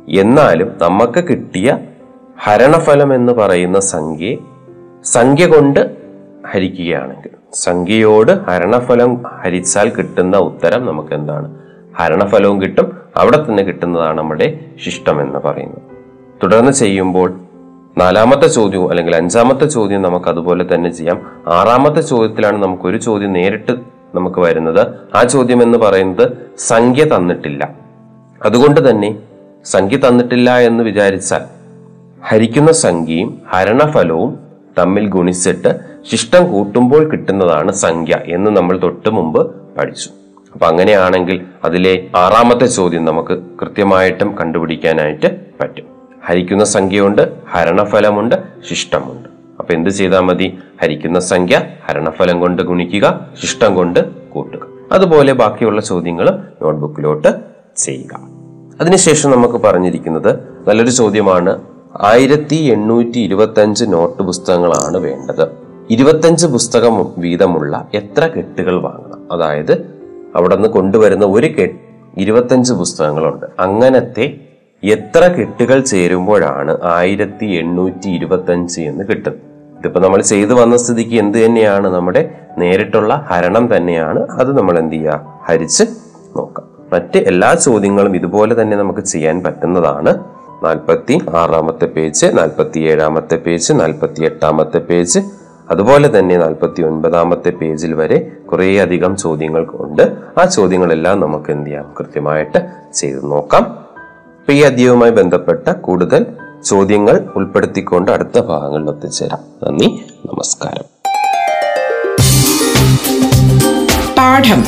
എന്നാലും 0.09 0.73
നമുക്ക് 0.83 1.25
കിട്ടിയ 1.25 1.79
ഹരണഫലം 2.41 3.15
എന്ന് 3.15 3.33
പറയുന്ന 3.33 3.81
സംഖ്യയെ 3.81 4.37
സംഖ്യ 5.05 5.47
കൊണ്ട് 5.47 5.97
ഹരിക്കുകയാണെങ്കിൽ 6.53 7.31
സംഖ്യയോട് 7.53 8.45
ഹരണഫലം 8.45 9.23
ഹരിച്ചാൽ 9.45 9.89
കിട്ടുന്ന 9.89 10.37
ഉത്തരം 10.37 10.87
നമുക്ക് 10.87 11.15
എന്താണ് 11.15 11.55
ഹരണഫലവും 11.99 12.63
കിട്ടും 12.63 12.99
അവിടെ 13.17 13.45
തന്നെ 13.45 13.63
കിട്ടുന്നതാണ് 13.63 14.19
നമ്മുടെ 14.19 14.61
ശിഷ്ടം 14.85 15.23
എന്ന് 15.23 15.39
പറയുന്നത്. 15.39 15.83
തുടർന്ന് 16.43 16.73
ചെയ്യുമ്പോൾ 16.73 17.41
നാലാമത്തെ 17.99 18.47
ചോദ്യവും 18.47 18.91
അല്ലെങ്കിൽ 18.91 19.17
അഞ്ചാമത്തെ 19.17 19.65
ചോദ്യം 19.65 20.03
നമുക്ക് 20.03 20.29
അതുപോലെ 20.29 20.75
തന്നെ 20.75 20.91
ചെയ്യാം. 20.91 21.31
ആറാമത്തെ 21.47 22.01
ചോദ്യത്തിലാണ് 22.01 22.63
നമുക്ക് 22.63 22.83
ഒരു 22.83 22.97
ചോദ്യം 22.97 23.33
നേരിട്ട് 23.33 23.73
നമുക്ക് 24.15 24.41
വരുന്നത്. 24.41 24.87
ആ 25.15 25.23
ചോദ്യം 25.23 25.63
എന്ന് 25.63 25.79
പറയുന്നത് 25.79 26.33
സംഖ്യ 26.59 27.05
തന്നിട്ടില്ല. 27.05 27.69
അതുകൊണ്ട് 28.45 28.91
തന്നെ 28.91 29.19
സംഖ്യ 29.65 29.97
തന്നിട്ടില്ല 29.97 30.59
എന്ന് 30.59 30.85
വിചാരിച്ചാൽ 30.85 31.58
ഹരിക്കുന്ന 32.29 32.73
സംഖ്യയും 32.73 33.43
ഹരണഫലവും 33.53 34.39
തമ്മിൽ 34.79 35.09
ഗുണിച്ചിട്ട് 35.09 35.81
ശിഷ്ടം 36.11 36.53
കൂട്ടുമ്പോൾ 36.53 37.11
കിട്ടുന്നതാണ് 37.11 37.73
സംഖ്യ 37.73 38.19
എന്ന് 38.27 38.51
നമ്മൾ 38.51 38.79
തൊട്ട് 38.79 39.09
മുമ്പ് 39.09 39.55
പഠിച്ചു. 39.79 40.11
അപ്പൊ 40.53 40.67
അങ്ങനെയാണെങ്കിൽ 40.67 41.45
അതിലെ 41.65 42.11
ആറാമത്തെ 42.17 42.67
ചോദ്യം 42.67 43.05
നമുക്ക് 43.05 43.39
കൃത്യമായിട്ടും 43.61 44.39
കണ്ടുപിടിക്കാനായിട്ട് 44.39 45.41
പറ്റും. 45.61 45.85
ഹരിക്കുന്ന 46.27 46.65
സംഖ്യയുണ്ട് 46.65 47.33
ഹരണഫലമുണ്ട് 47.51 48.37
ശിഷ്ടമുണ്ട്. 48.69 49.29
അപ്പൊ 49.59 49.75
എന്ത് 49.75 49.91
ചെയ്താൽ 49.91 50.21
മതി? 50.21 50.59
ഹരിക്കുന്ന 50.83 51.21
സംഖ്യ 51.21 51.63
ഹരണഫലം 51.89 52.41
കൊണ്ട് 52.41 52.63
ഗുണിക്കുക 52.63 53.31
ശിഷ്ടം 53.43 53.75
കൊണ്ട് 53.75 54.29
കൂട്ടുക. 54.29 54.61
അതുപോലെ 54.93 55.33
ബാക്കിയുള്ള 55.33 55.81
ചോദ്യങ്ങൾ 55.81 56.31
നോട്ട്ബുക്കിലോട്ട് 56.63 57.29
ചെയ്യുക. 57.77 58.21
അതിനുശേഷം 58.81 59.31
നമുക്ക് 59.31 59.55
പറഞ്ഞിരിക്കുന്നത് 59.55 60.39
നല്ലൊരു 60.69 60.91
ചോദ്യമാണ് 60.91 61.61
ആയിരത്തി 61.97 62.57
എണ്ണൂറ്റി 62.57 63.19
ഇരുപത്തഞ്ച് 63.19 63.85
നോട്ട് 63.89 64.23
പുസ്തകങ്ങളാണ് 64.23 64.97
വേണ്ടത്. 64.97 65.49
ഇരുപത്തഞ്ച് 65.91 66.47
പുസ്തകം 66.47 67.13
വീതമുള്ള 67.19 67.89
എത്ര 67.95 68.27
കെട്ടുകൾ 68.27 68.81
വാങ്ങണം? 68.81 69.33
അതായത് 69.33 69.73
അവിടെ 70.37 70.55
നിന്ന് 70.55 70.69
കൊണ്ടുവരുന്ന 70.69 71.25
ഒരു 71.25 71.47
കെട്ട് 71.47 71.79
ഇരുപത്തഞ്ച് 72.17 72.73
പുസ്തകങ്ങളുണ്ട്. 72.73 73.47
അങ്ങനത്തെ 73.59 74.41
എത്ര 74.85 75.29
കെട്ടുകൾ 75.29 75.81
ചേരുമ്പോഴാണ് 75.81 76.79
ആയിരത്തി 76.83 77.47
എണ്ണൂറ്റി 77.47 78.09
ഇരുപത്തഞ്ച് 78.09 78.81
എന്ന് 78.81 79.05
കിട്ടുന്നത്? 79.09 79.79
ഇതിപ്പോ 79.79 80.01
നമ്മൾ 80.01 80.23
ചെയ്തു 80.23 80.55
വന്ന 80.55 80.77
സ്ഥിതിക്ക് 80.77 81.15
എന്ത് 81.15 81.39
തന്നെയാണ്? 81.39 81.89
നമ്മുടെ 81.89 82.31
നേരിട്ടുള്ള 82.59 83.27
ഹരണം 83.31 83.77
തന്നെയാണ്. 83.77 84.27
അത് 84.31 84.59
നമ്മൾ 84.59 84.79
എന്ത് 84.79 84.95
ചെയ്യുക? 84.95 85.41
ഹരിച്ച് 85.49 85.85
നോക്കാം. 86.37 86.67
മറ്റ് 86.93 87.19
എല്ലാ 87.19 87.55
ചോദ്യങ്ങളും 87.55 88.17
ഇതുപോലെ 88.17 88.63
തന്നെ 88.63 88.77
നമുക്ക് 88.77 89.01
ചെയ്യാൻ 89.01 89.43
പറ്റുന്നതാണ്. 89.43 90.38
നാൽപ്പത്തി 90.65 91.21
ആറാമത്തെ 91.37 91.87
പേജ് 91.87 92.27
നാൽപ്പത്തി 92.35 92.79
ഏഴാമത്തെ 92.79 93.37
പേജ് 93.37 93.73
നാൽപ്പത്തി 93.73 94.25
എട്ടാമത്തെ 94.25 94.79
പേജ്. 94.79 95.19
അതുപോലെ 95.71 96.19
തന്നെ 96.19 96.37
നാൽപ്പത്തി 96.37 96.83
ഒൻപതാമത്തെ 96.83 97.51
പേജിൽ 97.51 97.95
വരെ 97.95 98.33
കുറേ 98.53 98.79
അധികം 98.79 99.17
ചോദ്യങ്ങൾ 99.17 99.67
ഉണ്ട് 99.75 100.13
ആ 100.39 100.45
ചോദ്യങ്ങളെല്ലാം 100.45 101.21
നമുക്ക് 101.21 101.51
എന്ത് 101.51 101.67
ചെയ്യാം? 101.67 101.95
കൃത്യമായിട്ട് 101.99 102.59
ചെയ്തു 102.95 103.21
നോക്കാം. 103.21 103.79
അപ്പൊ 104.39 104.53
ഈ 104.53 104.63
അധ്യയവുമായി 104.63 105.11
ബന്ധപ്പെട്ട 105.11 105.69
കൂടുതൽ 105.69 106.27
ചോദ്യങ്ങൾ 106.65 107.29
ഉൾപ്പെടുത്തിക്കൊണ്ട് 107.37 108.11
അടുത്ത 108.11 108.41
ഭാഗങ്ങളിൽ 108.41 108.91
എത്തിച്ചേരാം. 108.91 109.39
നന്ദി 109.63 110.05
നമസ്കാരം. 110.27 110.85
പാഠം. 114.19 114.65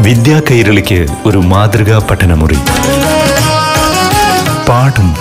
വിദ്യാ 0.00 0.40
കൈരളിക്ക് 0.50 1.06
ഒരു 1.26 1.38
മാതൃകാ 1.38 1.98
പഠനമുറി. 2.10 2.58
പാഠം. 4.68 5.14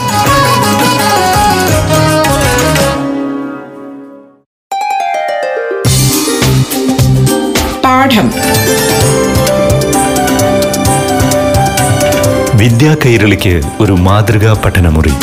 പാഠം. 7.81 8.31
വിദ്യാ 12.57 12.95
കൈരളിക്ക് 13.05 13.61
ഒരു 13.79 13.93
മാതൃകാ 13.93 14.61
പഠനമുറി. 14.65 15.13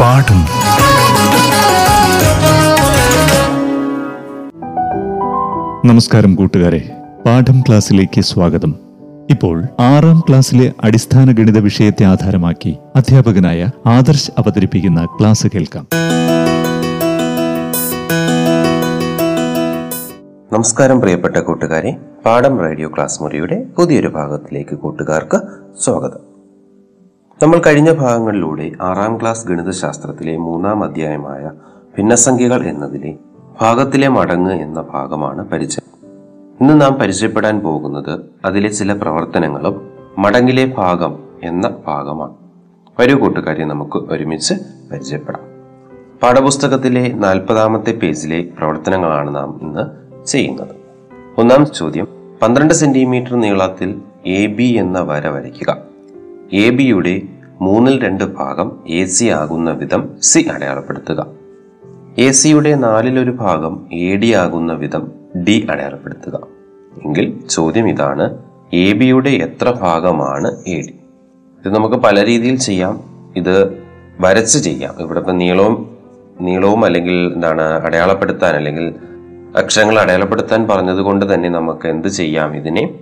പാഠം. 0.00 0.46
നമസ്കാരം 5.84 6.34
കൂട്ടുകാരെ. 6.34 6.88
പാഠം 7.26 7.60
ക്ലാസ്സിലേക്ക് 7.60 8.20
സ്വാഗതം. 8.20 8.74
ഇപ്പോൾ 9.30 9.62
ആറാം 9.80 10.22
ക്ലാസ്സിലെ 10.28 10.72
അടിസ്ഥാന 10.84 11.32
ഗണിത 11.32 11.58
വിഷയത്തെ 11.58 12.04
ആധാരമാക്കി 12.04 12.76
അധ്യാപകനായ 12.96 13.68
ആദർശ് 13.86 14.30
അവതരിപ്പിക്കുന്ന 14.38 15.06
ക്ലാസ് 15.20 15.46
കേൾക്കാം. 15.54 15.88
നമസ്കാരം 20.52 21.00
പ്രിയപ്പെട്ട 21.00 21.36
കൂട്ടുകാരെ 21.36 21.96
പാഠം 22.26 22.58
റേഡിയോ 22.58 22.88
ക്ലാസ് 22.88 23.22
മുറിയുടെ 23.22 23.66
പുതിയൊരു 23.76 24.08
ഭാഗത്തിലേക്ക് 24.08 24.74
കൂട്ടുകാർക്ക് 24.74 25.40
സ്വാഗതം. 25.80 26.20
നമ്മൾ 27.42 27.60
കഴിഞ്ഞ 27.66 27.92
ഭാഗങ്ങളിലൂടെ 27.92 28.70
ആറാം 28.80 29.20
ക്ലാസ് 29.20 29.46
ഗണിതശാസ്ത്രത്തിലെ 29.46 30.36
മൂന്നാം 30.36 30.84
അധ്യായമായ 30.84 31.50
ഭിന്നസംഖ്യകൾ 31.98 32.66
എന്നതിലെ 32.66 33.14
ഭാഗത്തിലെ 33.60 34.08
മടങ്ങ് 34.08 34.52
എന്ന 34.52 34.84
ഭാഗമാണ് 34.92 35.48
പരിചയം. 35.48 35.95
ഇന്ന് 36.60 36.80
നാം 36.80 36.94
പരിചയപ്പെടാൻ 36.94 37.60
പോകുന്നത് 37.60 38.20
അതിലെ 38.44 38.68
ചില 38.68 38.92
പ്രവർത്തനങ്ങളും 38.92 39.90
മടങ്ങിലെ 40.18 40.74
ഭാഗം 40.78 41.18
എന്ന 41.42 41.76
ഭാഗമാണ്. 41.86 42.34
വരൂ 43.00 43.18
കൂട്ടുകാരെ 43.18 43.64
നമുക്ക് 43.64 43.96
ഒരുമിച്ച് 43.96 44.54
പരിചയപ്പെടാം. 44.92 45.42
പാഠപുസ്തകത്തിലെ 46.22 47.12
നാൽപ്പതാമത്തെ 47.12 47.92
പേജിലെ 47.92 48.48
പ്രവർത്തനങ്ങളാണ് 48.58 49.36
നാം 49.36 49.58
ഇന്ന് 49.62 49.84
ചെയ്യുന്നത്. 50.26 50.68
ഒന്നാം 51.38 51.72
ചോദ്യം 51.72 52.08
പന്ത്രണ്ട് 52.42 52.74
സെന്റിമീറ്റർ 52.74 53.34
നീളത്തിൽ 53.34 54.00
എ 54.26 54.46
ബി 54.46 54.74
എന്ന 54.78 55.00
വര 55.00 55.28
വരയ്ക്കുക. 55.28 55.76
എ 56.52 56.70
ബിയുടെ 56.70 57.22
മൂന്നിൽ 57.60 58.06
രണ്ട് 58.06 58.24
ഭാഗം 58.24 58.72
എ 58.86 59.04
സി 59.04 59.24
ആകുന്ന 59.24 59.70
വിധം 59.70 60.08
സി 60.22 60.48
അടയാളപ്പെടുത്തുക. 60.54 61.45
എ 62.18 62.30
സിയുടെ 62.30 62.74
നാലിലൊരു 62.74 63.30
ഭാഗം 63.30 63.86
എ 63.92 64.16
ഡി 64.16 64.32
ആകുന്ന 64.32 64.72
വിധം 64.72 65.12
ഡി 65.48 65.66
അടയാളപ്പെടുത്തുക. 65.70 66.40
എങ്കിൽ 67.04 67.40
ചോദ്യം 67.50 67.88
ഇതാണ് 67.88 68.38
എ 68.72 68.92
ബിയുടെ 68.92 69.30
എത്ര 69.30 69.70
ഭാഗമാണ് 69.70 70.56
എ 70.66 70.80
ഡി 70.80 70.94
ഇത് 71.66 71.74
നമുക്ക് 71.74 71.94
പല 71.94 72.24
രീതിയിൽ 72.24 72.56
ചെയ്യാം. 72.56 73.04
ഇത് 73.36 73.78
വരച്ച് 74.20 74.58
ചെയ്യാം. 74.58 74.94
ഇവിടെ 75.00 75.18
ഇപ്പം 75.18 75.38
നീളവും 75.38 75.96
നീളവും 76.40 76.84
അല്ലെങ്കിൽ 76.84 77.32
എന്താണ് 77.34 77.62
അടയാളപ്പെടുത്താൻ 77.62 78.54
അല്ലെങ്കിൽ 78.54 78.94
അക്ഷരങ്ങൾ 79.56 79.98
അടയാളപ്പെടുത്താൻ 79.98 80.68
പറഞ്ഞതുകൊണ്ട് 80.68 81.34
തന്നെ 81.34 81.48
നമുക്ക് 81.48 81.88
എന്ത് 81.88 82.08
ചെയ്യാം? 82.08 82.56
ഇതിനെ 82.56 82.98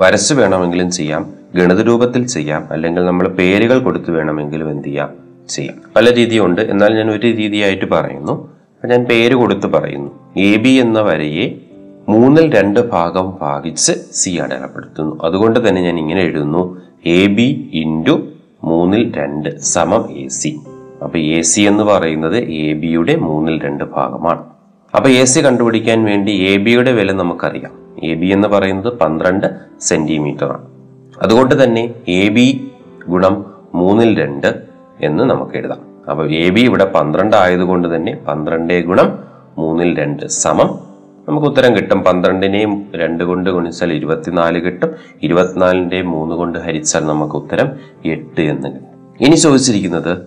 വരച്ച് 0.00 0.34
വേണമെങ്കിലും 0.34 0.90
ചെയ്യാം 0.90 1.32
ഗണിത 1.54 1.80
രൂപത്തിൽ 1.80 2.26
ചെയ്യാം 2.26 2.68
അല്ലെങ്കിൽ 2.70 3.04
നമ്മൾ 3.04 3.28
പേരുകൾ 3.28 3.78
കൊടുത്ത് 3.78 4.10
വേണമെങ്കിലും 4.10 4.70
എന്ത് 4.70 4.84
ചെയ്യാം? 4.84 5.10
ചെയ്യാം. 5.48 5.74
പല 5.96 6.14
രീതിയുണ്ട്. 6.14 6.60
എന്നാൽ 6.60 6.94
ഞാൻ 6.94 7.10
ഒരു 7.10 7.26
രീതിയായിട്ട് 7.26 7.84
പറയുന്നു. 7.90 8.53
അപ്പൊ 8.84 8.96
ഞാൻ 8.96 9.04
പേര് 9.04 9.34
കൊടുത്ത് 9.34 9.66
പറയുന്നു. 9.66 10.40
എ 10.40 10.56
ബി 10.56 10.68
എന്ന 10.68 11.00
വരയെ 11.00 11.60
മൂന്നിൽ 12.08 12.54
രണ്ട് 12.54 12.90
ഭാഗം 12.90 13.38
ഭാഗിച്ച് 13.40 13.92
സി 14.12 14.30
അടയാളപ്പെടുത്തുന്നു. 14.30 15.18
അതുകൊണ്ട് 15.22 15.68
തന്നെ 15.68 15.82
ഞാൻ 15.82 15.98
ഇങ്ങനെ 15.98 16.22
എഴുതുന്നു. 16.22 16.80
എ 17.06 17.26
ബി 17.26 17.70
ഇന്റു 17.74 18.28
മൂന്നിൽ 18.64 19.12
രണ്ട് 19.16 19.58
സമം 19.58 20.10
എ 20.10 20.28
സി. 20.28 20.60
അപ്പൊ 21.04 21.18
എ 21.18 21.40
സി 21.40 21.60
എന്ന് 21.60 21.84
പറയുന്നത് 21.84 22.36
എ 22.36 22.72
ബിയുടെ 22.72 23.16
മൂന്നിൽ 23.16 23.62
രണ്ട് 23.62 23.84
ഭാഗമാണ്. 23.84 24.44
അപ്പൊ 24.94 25.10
എ 25.10 25.24
സി 25.24 25.40
കണ്ടുപിടിക്കാൻ 25.40 26.04
വേണ്ടി 26.04 26.32
എ 26.32 26.56
ബിയുടെ 26.56 26.92
വില 26.92 27.12
നമുക്കറിയാം. 27.12 27.72
എ 28.02 28.14
ബി 28.14 28.26
എന്ന് 28.26 28.48
പറയുന്നത് 28.48 28.92
പന്ത്രണ്ട് 28.92 29.46
ആണ്. 30.44 30.66
അതുകൊണ്ട് 31.22 31.64
തന്നെ 31.64 31.94
എ 32.08 32.28
ബി 32.28 32.68
ഗുണം 33.08 33.44
മൂന്നിൽ 33.74 34.20
രണ്ട് 34.20 34.62
എന്ന് 35.00 35.24
നമുക്ക് 35.24 35.56
എഴുതാം. 35.56 35.93
അപ്പൊ 36.10 36.26
എ 36.26 36.50
ബി 36.50 36.60
ഇവിടെ 36.60 36.84
പന്ത്രണ്ട് 36.84 37.36
ആയതുകൊണ്ട് 37.36 37.96
തന്നെ 37.96 38.18
പന്ത്രണ്ട് 38.28 38.84
ഗുണം 38.84 39.18
മൂന്നിൽ 39.58 39.98
രണ്ട് 39.98 40.26
സമം. 40.26 40.78
നമുക്ക് 41.28 41.46
ഉത്തരം 41.46 41.76
കിട്ടും. 41.76 42.02
പന്ത്രണ്ടിനെയും 42.02 42.86
രണ്ട് 42.94 43.24
കൊണ്ട് 43.24 43.50
ഗുണിച്ചാൽ 43.50 43.92
ഇരുപത്തിനാല് 43.92 44.60
കിട്ടും. 44.62 44.90
ഇരുപത്തിനാലിന്റെയും 45.22 46.10
മൂന്ന് 46.10 46.34
കൊണ്ട് 46.34 46.58
ഹരിച്ചാൽ 46.58 47.00
നമുക്ക് 47.00 47.34
ഉത്തരം 47.34 47.70
എട്ട് 48.06 48.40
എന്ന് 48.40 48.68
കിട്ടും. 48.68 49.24
ഇനി 49.24 49.34
ചോദിച്ചിരിക്കുന്നത് 49.34 50.18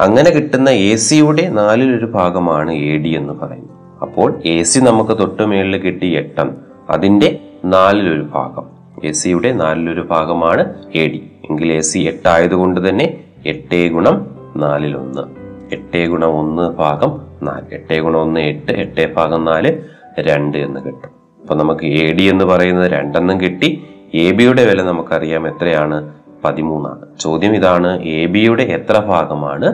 അങ്ങനെ 0.00 0.30
കിട്ടുന്ന 0.30 0.70
എ 0.70 0.96
സിയുടെ 0.96 1.48
നാലിലൊരു 1.48 2.06
ഭാഗമാണ് 2.06 2.72
എ 2.72 2.96
ഡി 2.96 3.08
എന്ന് 3.08 3.32
പറയുന്നത്. 3.32 3.98
അപ്പോൾ 4.02 4.42
എ 4.44 4.62
സി 4.62 4.80
നമുക്ക് 4.80 5.18
തൊട്ട് 5.18 5.46
മേളിൽ 5.46 5.78
കിട്ടി 5.78 6.06
എട്ടം. 6.06 6.54
അതിന്റെ 6.90 7.38
നാലിലൊരു 7.64 8.22
ഭാഗം. 8.22 8.64
എ 9.04 9.12
സിയുടെ 9.12 9.52
നാലിലൊരു 9.52 10.00
ഭാഗമാണ് 10.00 10.74
എ 10.94 11.08
ഡി. 11.08 11.30
എങ്കിൽ 11.50 11.72
എ 11.72 11.80
സി 11.80 11.98
എട്ടായതുകൊണ്ട് 11.98 12.88
തന്നെ 12.88 13.24
എട്ടേ 13.46 13.88
ഗുണം 13.88 14.31
നാലിലൊന്ന്. 14.56 15.42
എട്ടേ 15.74 16.06
ഗുണം 16.06 16.28
ഒന്ന് 16.28 16.62
ഭാഗം 16.62 17.20
നാല്. 17.42 17.74
എട്ടേ 17.74 17.98
ഗുണം 17.98 18.20
ഒന്ന് 18.20 18.40
എട്ട് 18.40 18.72
എട്ടേ 18.72 19.12
ഭാഗം 19.16 19.44
നാല് 19.44 19.82
രണ്ട് 20.20 20.58
എന്ന് 20.58 20.80
കിട്ടും. 20.80 21.10
അപ്പൊ 21.40 21.54
നമുക്ക് 21.54 21.86
എ 21.86 22.12
ഡി 22.12 22.22
എന്ന് 22.22 22.44
പറയുന്നത് 22.44 22.92
രണ്ടെന്നും 22.92 23.40
കിട്ടി. 23.40 23.84
എ 24.14 24.30
ബിയുടെ 24.30 24.64
വില 24.64 24.82
നമുക്കറിയാം 24.82 25.48
എത്രയാണ്? 25.48 26.14
പതിമൂന്നാണ്. 26.44 27.18
ചോദ്യം 27.20 27.54
ഇതാണ് 27.54 28.02
എ 28.02 28.26
ബിയുടെ 28.26 28.62
എത്ര 28.62 28.98
ഭാഗമാണ്? 28.98 29.66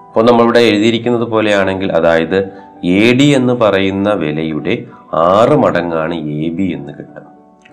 അപ്പോൾ 0.00 0.24
നമ്മളിവിടെ 0.24 0.58
എഴുതിയിരിക്കുന്നത് 0.58 1.22
പോലെയാണെങ്കിൽ 1.22 1.92
അതായത് 1.92 2.36
എ 2.84 3.12
ഡി 3.12 3.22
എന്ന് 3.22 3.52
പറയുന്ന 3.52 4.12
വിലയുടെ 4.12 4.84
ആറ് 5.14 5.56
മടങ്ങാണ് 5.56 6.14
എ 6.14 6.48
ബി 6.48 6.62
എന്ന് 6.62 6.92
കിട്ടും 6.98 7.22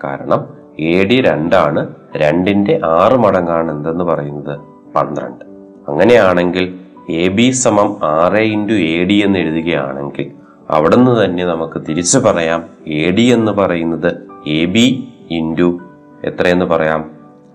കാരണം 0.04 0.46
എ 0.80 1.04
ഡി 1.04 1.20
രണ്ടാണ് 1.20 1.94
രണ്ടിന്റെ 2.16 2.80
ആറ് 2.84 3.18
മടങ്ങാണ് 3.18 3.70
എന്തെന്ന് 3.70 4.04
പറയുന്നത്? 4.04 4.60
പന്ത്രണ്ട്. 4.94 5.51
അങ്ങനെയാണെങ്കിൽ 5.88 6.78
എ 7.10 7.28
ബി 7.28 7.50
സമം 7.50 8.04
ആറ് 8.04 8.38
ഇന്റു 8.38 8.72
എ 8.72 9.04
ഡി 9.04 9.14
എന്ന് 9.14 9.38
എഴുതുകയാണെങ്കിൽ 9.38 10.32
അവിടെ 10.70 10.96
നിന്ന് 10.96 11.24
തന്നെ 11.24 11.44
നമുക്ക് 11.44 11.82
തിരിച്ചു 11.88 12.18
പറയാം 12.18 12.64
എ 12.86 13.10
ഡി 13.10 13.22
എന്ന് 13.22 13.52
പറയുന്നത് 13.52 14.14
എ 14.46 14.64
ബി 14.64 15.08
ഇന്റു 15.30 15.80
എത്രയെന്ന് 16.24 16.64
പറയാം? 16.64 17.10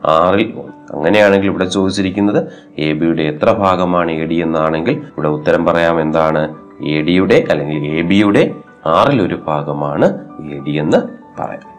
ആറിൽ 0.05 0.53
അങ്ങനെയാണെങ്കിൽ 0.93 1.47
ഇവിടെ 1.47 1.65
ചോദിച്ചിരിക്കുന്നത് 1.65 2.47
എ 2.77 2.93
ബിയുടെ 2.93 3.23
എത്ര 3.23 3.51
ഭാഗമാണ് 3.51 4.11
എ 4.11 4.25
ഡി 4.25 4.35
എന്നാണെങ്കിൽ 4.35 4.91
ഇവിടെ 4.91 5.27
ഉത്തരം 5.27 5.65
പറയാം 5.65 6.01
എന്താണ്? 6.01 6.55
എ 6.85 7.01
ഡിയുടെ 7.01 7.45
അല്ലെങ്കിൽ 7.49 7.85
എ 7.85 8.01
ബിയുടെ 8.01 8.51
ആറിൽ 8.85 9.21
ഒരു 9.21 9.39
ഭാഗമാണ് 9.47 10.19
എ 10.51 10.59
ഡി 10.59 10.71
എന്ന് 10.71 10.97
പറയാം. 11.41 11.77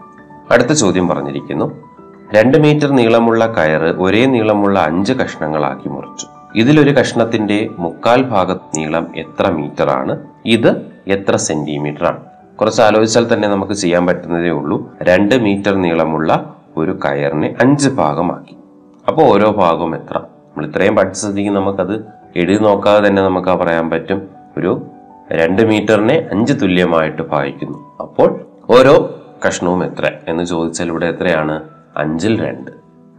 അടുത്ത 0.50 0.72
ചോദ്യം 0.72 1.08
പറഞ്ഞിരിക്കുന്നു. 1.08 1.88
രണ്ട് 2.34 2.58
മീറ്റർ 2.58 2.90
നീളമുള്ള 2.90 3.46
കയറ് 3.46 3.94
ഒരേ 3.96 4.26
നീളമുള്ള 4.26 4.78
അഞ്ച് 4.78 5.12
കഷ്ണങ്ങളാക്കി 5.12 5.88
മുറിച്ചു. 5.88 6.37
ഇതിലൊരു 6.54 6.90
കഷ്ണത്തിന്റെ 6.90 7.70
മുക്കാൽ 7.78 8.22
ഭാഗത്ത് 8.22 8.78
നീളം 8.78 9.06
എത്ര 9.16 9.50
മീറ്റർ 9.50 9.90
ആണ്? 9.90 10.22
ഇത് 10.46 10.86
എത്ര 11.06 11.36
സെന്റിമീറ്റർ 11.36 12.06
ആണ്? 12.06 12.20
കുറച്ച് 12.60 12.82
ആലോചിച്ചാൽ 12.82 13.26
തന്നെ 13.32 13.48
നമുക്ക് 13.48 13.72
ചെയ്യാൻ 13.72 14.06
പറ്റുന്നതേ 14.06 14.48
ഉള്ളൂ. 14.48 14.94
രണ്ട് 15.02 15.34
മീറ്റർ 15.34 15.74
നീളമുള്ള 15.74 16.56
ഒരു 16.76 16.98
കയറിനെ 17.04 17.54
അഞ്ച് 17.60 17.88
ഭാഗമാക്കി. 17.88 18.56
അപ്പോൾ 19.08 19.22
ഓരോ 19.22 19.50
ഭാഗവും 19.50 19.94
എത്ര? 19.94 20.18
നമ്മൾ 20.18 20.66
ഇത്രയും 20.66 20.96
പഠിച്ച 20.96 21.18
സ്ഥിതിക്ക് 21.18 21.50
നമുക്കത് 21.50 22.04
എഴുതി 22.36 22.64
നോക്കാതെ 22.64 23.08
തന്നെ 23.08 23.22
നമുക്ക് 23.22 23.48
പറയാൻ 23.48 23.90
പറ്റും. 23.90 24.28
ഒരു 24.58 24.82
രണ്ട് 25.32 25.62
മീറ്ററിനെ 25.62 26.28
അഞ്ച് 26.30 26.52
തുല്യമായിട്ട് 26.62 27.22
ഭാഗിക്കുന്നു. 27.22 27.96
അപ്പോൾ 28.00 28.40
ഓരോ 28.70 29.22
കഷ്ണവും 29.48 29.84
എത്ര? 29.84 30.10
എന്ന് 30.28 30.44
ചോദിച്ചാൽ 30.44 30.88
ഇവിടെ 30.88 31.06
എത്രയാണ്? 31.06 31.62
അഞ്ചിൽ 31.96 32.48
രണ്ട്. 32.48 32.70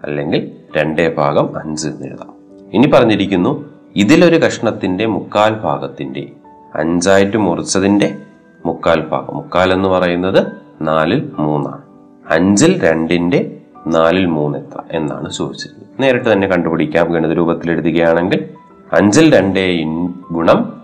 അല്ലെങ്കിൽ 0.04 0.52
രണ്ടേ 0.78 1.14
ഭാഗം 1.18 1.60
അഞ്ച് 1.60 1.88
എന്ന് 1.88 2.08
എഴുതാം. 2.08 2.39
ഇനി 2.74 2.88
പറഞ്ഞിരിക്കുന്നു 2.88 3.66
ഇതിലൊരു 3.96 4.36
കഷ്ണത്തിന്റെ 4.36 5.06
മുക്കാൽ 5.06 5.54
ഭാഗത്തിന്റെ 5.54 6.30
അഞ്ചായിട്ട് 6.76 7.38
മുറിച്ചതിന്റെ 7.38 8.16
മുക്കാൽ 8.66 9.08
ഭാഗം. 9.08 9.36
മുക്കാൽ 9.36 9.74
എന്ന് 9.74 9.90
പറയുന്നത് 9.90 10.48
നാലിൽ 10.82 11.32
മൂന്നാണ്. 11.40 11.82
അഞ്ചിൽ 12.30 12.84
രണ്ടിന്റെ 12.84 13.58
നാലിൽ 13.88 14.26
മൂന്ന് 14.26 14.60
എത്ര 14.60 14.82
എന്നാണ് 14.92 15.32
ചോദിച്ചിരിക്കുന്നത് 15.32 16.02
നേരിട്ട് 16.02 16.32
തന്നെ 16.34 16.48
കണ്ടുപിടിക്കാം. 16.48 17.14
ഗണിത 17.14 17.34
രൂപത്തിൽ 17.34 17.72
എഴുതുകയാണെങ്കിൽ 17.72 18.50
അഞ്ചിൽ 18.94 19.36
രണ്ടേ 19.36 19.84
ഗുണം 20.32 20.82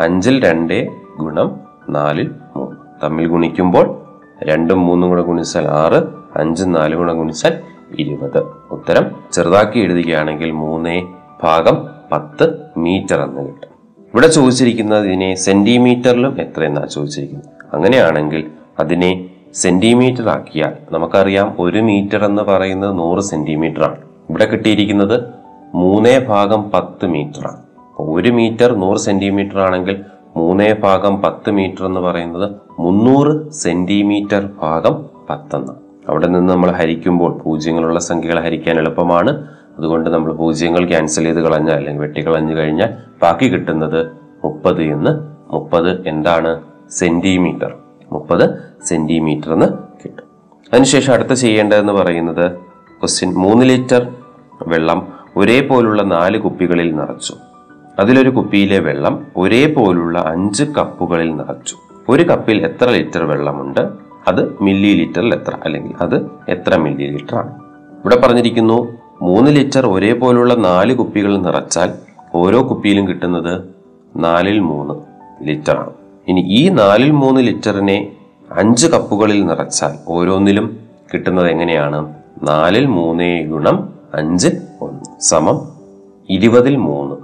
അഞ്ചിൽ 0.00 0.44
രണ്ടേ 0.44 0.88
ഗുണം 1.18 1.60
നാലിൽ 1.90 2.30
മൂന്ന്. 2.56 2.76
തമ്മിൽ 3.04 3.26
ഗുണിക്കുമ്പോൾ 3.26 4.02
രണ്ടും 4.42 4.86
മൂന്നും 4.86 5.10
കൂടെ 5.10 5.22
ഗുണിച്ചാൽ 5.22 5.68
ആറ് 5.68 6.02
അഞ്ചും 6.38 6.72
നാല് 6.72 6.96
കൂടെ 6.96 7.12
ഗുണിച്ചാൽ 7.12 7.73
ഇരുപത്. 7.98 8.38
ഉത്തരം 8.70 9.10
ചെറുതാക്കി 9.32 9.78
എഴുതുകയാണെങ്കിൽ 9.78 10.50
മൂന്നേ 10.50 11.06
ഭാഗം 11.42 11.86
പത്ത് 12.12 12.58
മീറ്റർ 12.76 13.20
എന്ന് 13.20 13.40
കിട്ടും. 13.40 13.68
ഇവിടെ 14.14 14.26
ചോദിച്ചിരിക്കുന്നത് 14.26 15.06
ഇതിനെ 15.06 15.34
സെന്റിമീറ്ററിലും 15.34 16.40
എത്രയെന്നാണ് 16.40 16.88
ചോദിച്ചിരിക്കുന്നത്? 16.88 17.48
അങ്ങനെയാണെങ്കിൽ 17.72 18.50
അതിനെ 18.78 19.30
സെന്റിമീറ്റർ 19.54 20.28
ആക്കിയാൽ 20.28 20.72
നമുക്കറിയാം 20.92 21.56
ഒരു 21.58 21.78
മീറ്റർ 21.78 22.24
എന്ന് 22.24 22.42
പറയുന്നത് 22.42 22.98
നൂറ് 22.98 23.20
സെന്റിമീറ്റർ 23.20 23.84
ആണ്. 23.84 23.96
ഇവിടെ 24.30 24.44
കിട്ടിയിരിക്കുന്നത് 24.44 25.24
മൂന്നേ 25.74 26.18
ഭാഗം 26.18 26.70
പത്ത് 26.70 27.06
മീറ്റർ 27.06 27.46
ആണ്. 27.46 27.62
ഒരു 27.98 28.28
മീറ്റർ 28.28 28.76
നൂറ് 28.76 28.96
സെന്റിമീറ്റർ 28.96 29.60
ആണെങ്കിൽ 29.60 30.04
മൂന്നേ 30.36 30.74
ഭാഗം 30.74 31.22
പത്ത് 31.22 31.50
മീറ്റർ 31.50 31.86
എന്ന് 31.86 32.00
പറയുന്നത് 32.00 32.52
മുന്നൂറ് 32.78 33.50
സെന്റിമീറ്റർ 33.50 34.48
ഭാഗം 34.62 35.04
പത്തെന്ന് 35.30 35.83
അവിടെ 36.08 36.26
നിന്ന് 36.26 36.52
നമ്മൾ 36.52 36.70
ഹരിക്കുമ്പോൾ 36.70 37.38
പൂജ്യങ്ങളുള്ള 37.38 38.00
സംഖ്യകൾ 38.00 38.40
ഹരിക്കാൻ 38.40 38.78
എളുപ്പമാണ്. 38.78 39.46
അതുകൊണ്ട് 39.78 40.10
നമ്മൾ 40.10 40.32
പൂജ്യങ്ങൾ 40.32 40.88
ക്യാൻസൽ 40.88 41.22
ചെയ്ത് 41.22 41.40
കളഞ്ഞാൽ 41.40 41.74
അല്ലെങ്കിൽ 41.74 42.02
വെട്ടിക്കളഞ്ഞു 42.02 42.56
കഴിഞ്ഞാൽ 42.56 42.94
ബാക്കി 43.22 43.48
കിട്ടുന്നത് 43.48 44.06
മുപ്പത് 44.44 44.82
എന്ന്. 44.82 45.34
മുപ്പത് 45.54 46.08
എന്താണ്? 46.08 46.62
സെന്റിമീറ്റർ 46.90 47.74
മുപ്പത് 48.12 48.50
സെന്റിമീറ്റർ 48.84 49.52
എന്ന് 49.52 49.66
കിട്ടും. 50.04 50.24
അതിനുശേഷം 50.72 51.12
അടുത്ത 51.12 51.32
ചെയ്യേണ്ടതെന്ന് 51.32 51.92
പറയുന്നത് 51.92 52.52
ക്വസ്റ്റ്യൻ 53.00 53.34
മൂന്ന് 53.34 53.66
ലിറ്റർ 53.66 54.06
വെള്ളം 54.66 55.12
ഒരേപോലുള്ള 55.36 56.02
നാല് 56.02 56.38
കുപ്പികളിൽ 56.38 56.96
നിറച്ചു. 56.96 57.34
അതിലൊരു 57.98 58.30
കുപ്പിയിലെ 58.30 58.78
വെള്ളം 58.78 59.26
ഒരേപോലുള്ള 59.36 60.24
അഞ്ച് 60.26 60.64
കപ്പുകളിൽ 60.64 61.36
നിറച്ചു. 61.36 61.76
ഒരു 62.08 62.22
കപ്പിൽ 62.22 62.64
എത്ര 62.64 62.88
ലിറ്റർ 62.88 63.24
വെള്ളമുണ്ട്? 63.24 64.03
അത് 64.28 64.58
മില്ലി 64.60 64.94
ലിറ്ററിൽ 64.94 65.34
എത്ര? 65.34 65.54
അല്ലെങ്കിൽ 65.64 65.92
അത് 66.00 66.30
എത്ര 66.48 66.76
മില്ലി 66.76 67.06
ലിറ്റർ 67.10 67.36
ആണ്? 67.36 67.52
ഇവിടെ 68.00 68.16
പറഞ്ഞിരിക്കുന്നു 68.16 68.94
മൂന്ന് 69.22 69.50
ലിറ്റർ 69.50 69.86
ഒരേപോലുള്ള 69.86 70.54
നാല് 70.54 70.94
കുപ്പികൾ 70.94 71.36
നിറച്ചാൽ 71.36 71.92
ഓരോ 72.34 72.70
കുപ്പിയിലും 72.70 73.08
കിട്ടുന്നത് 73.08 73.68
നാലിൽ 74.16 74.58
മൂന്ന് 74.60 74.94
ലിറ്റർ 75.46 75.76
ആണ്. 75.76 75.90
ഇനി 76.28 76.40
ഈ 76.40 76.68
നാലിൽ 76.68 77.10
മൂന്ന് 77.10 77.40
ലിറ്ററിനെ 77.40 78.12
അഞ്ച് 78.52 78.86
കപ്പുകളിൽ 78.86 79.46
നിറച്ചാൽ 79.46 79.92
ഓരോന്നിലും 80.08 80.78
കിട്ടുന്നത് 81.14 81.50
എങ്ങനെയാണ്? 81.50 82.14
നാലിൽ 82.42 82.86
മൂന്നേ 82.86 83.42
ഗുണം 83.42 83.88
അഞ്ച് 84.14 84.48
ഒന്ന് 84.80 85.20
സമം 85.20 85.68
ഇരുപതിൽ 86.30 86.76
മൂന്ന് 86.76 87.14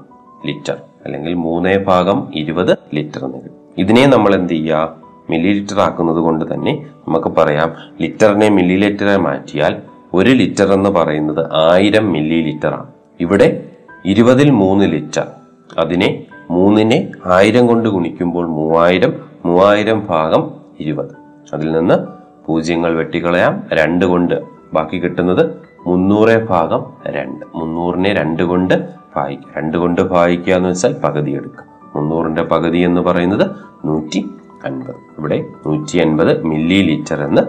ലിറ്റർ 0.46 0.76
അല്ലെങ്കിൽ 1.04 1.34
മൂന്നേ 1.34 1.76
ഭാഗം 1.76 2.28
ഇരുപത് 2.34 2.78
ലിറ്റർ 2.94 3.24
എന്ന് 3.24 3.38
ഇതിനെ 3.78 4.06
നമ്മൾ 4.06 4.34
എന്ത് 4.34 4.52
ചെയ്യുക? 4.52 4.99
മില്ലി 5.30 5.50
ലിറ്റർ 5.58 5.78
ആക്കുന്നത് 5.86 6.20
കൊണ്ട് 6.26 6.44
തന്നെ 6.52 6.72
നമുക്ക് 7.06 7.30
പറയാം 7.38 7.70
ലിറ്ററിനെ 8.02 8.48
മില്ലി 8.56 8.76
ലിറ്ററായി 8.84 9.20
മാറ്റിയാൽ 9.26 9.74
ഒരു 10.14 10.32
ലിറ്റർ 10.40 10.68
എന്ന് 10.76 10.90
പറയുന്നത് 10.90 11.42
ആയിരം 11.64 12.06
മില്ലി 12.12 12.38
ലിറ്ററാണ് 12.48 12.88
ഇവിടെ 13.20 13.48
ഇരുപതിൽ 14.04 14.48
മൂന്ന് 14.62 14.84
ലിറ്റർ. 14.94 15.26
അതിനെ 15.78 16.08
മൂന്നിനെ 16.50 16.98
ആയിരം 17.36 17.64
കൊണ്ട് 17.66 17.88
ഗുണിക്കുമ്പോൾ 17.88 18.46
മൂവായിരം 18.58 19.12
മൂവായിരം 19.46 19.98
ഭാഗം 20.08 20.42
ഇരുപത്. 20.80 21.12
അതിൽ 21.54 21.68
നിന്ന് 21.72 21.96
പൂജ്യങ്ങൾ 22.46 22.92
വെട്ടിക്കളയാം 23.00 23.54
രണ്ട് 23.78 24.04
കൊണ്ട് 24.04 24.34
ബാക്കി 24.74 24.98
കിട്ടുന്നത് 25.02 25.44
മുന്നൂറ് 25.86 26.34
ഭാഗം 26.50 26.82
രണ്ട്. 27.16 27.44
മുന്നൂറിനെ 27.58 28.10
രണ്ട് 28.20 28.42
കൊണ്ട് 28.42 28.74
ഭാഗിക്കുക 29.16 29.52
രണ്ട് 29.58 29.76
കൊണ്ട് 29.82 30.00
ഭാഗിക്കുക 30.14 30.52
എന്ന് 30.56 30.68
വെച്ചാൽ 30.68 30.92
പകുതി 31.04 31.30
എടുക്കുക 31.30 31.64
മുന്നൂറിന്റെ 31.94 32.42
പകുതി 32.52 32.80
എന്ന് 32.88 33.00
പറയുന്നത് 33.00 33.46
നൂറ്റി 33.84 34.20
അൻപത്. 34.64 34.94
ഇവിടെ 35.18 35.44
നൂറ്റി 35.66 35.98
അൻപത് 35.98 36.42
മില്ലി 36.42 36.82
ലിറ്റർ 36.82 37.22
എന്ന് 37.22 37.42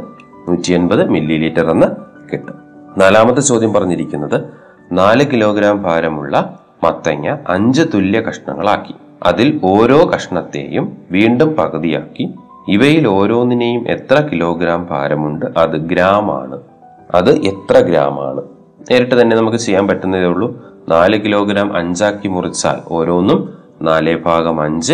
നൂറ്റി 0.50 0.72
അൻപത് 0.74 1.10
മില്ലി 1.10 1.38
ലിറ്റർ 1.38 1.72
എന്ന് 1.72 1.88
കിട്ടും. 2.34 2.56
നാലാമത്തെ 2.98 3.42
ചോദ്യം 3.42 3.74
പറഞ്ഞിരിക്കുന്നത് 3.74 4.44
നാല് 4.92 5.26
കിലോഗ്രാം 5.32 5.84
ഭാരമുള്ള 5.84 6.60
മത്തങ്ങ 6.84 7.38
അഞ്ച് 7.50 7.82
തുല്യ 7.94 8.22
കഷ്ണങ്ങളാക്കി. 8.22 8.96
അതിൽ 9.24 9.60
ഓരോ 9.64 10.12
കഷ്ണത്തെയും 10.16 10.98
വീണ്ടും 11.12 11.56
പകുതിയാക്കി. 11.56 12.34
ഇവയിൽ 12.68 13.08
ഓരോന്നിനെയും 13.08 13.88
എത്ര 13.88 14.22
കിലോഗ്രാം 14.22 14.88
ഭാരമുണ്ട്? 14.92 15.46
അത് 15.58 15.78
ഗ്രാമാണ് 15.78 16.62
അത് 17.16 17.30
എത്ര 17.30 17.80
ഗ്രാമാണ് 17.80 18.42
നേരിട്ട് 18.92 19.22
തന്നെ 19.22 19.38
നമുക്ക് 19.38 19.58
ചെയ്യാൻ 19.58 19.88
പറ്റുന്നതേ 19.88 20.26
ഉള്ളൂ. 20.26 20.72
നാല് 20.90 21.22
കിലോഗ്രാം 21.22 21.76
അഞ്ചാക്കി 21.76 22.28
മുറിച്ചാൽ 22.28 22.76
ഓരോന്നും 22.88 23.54
നാല് 23.82 24.24
ഭാഗം 24.24 24.62
അഞ്ച് 24.62 24.94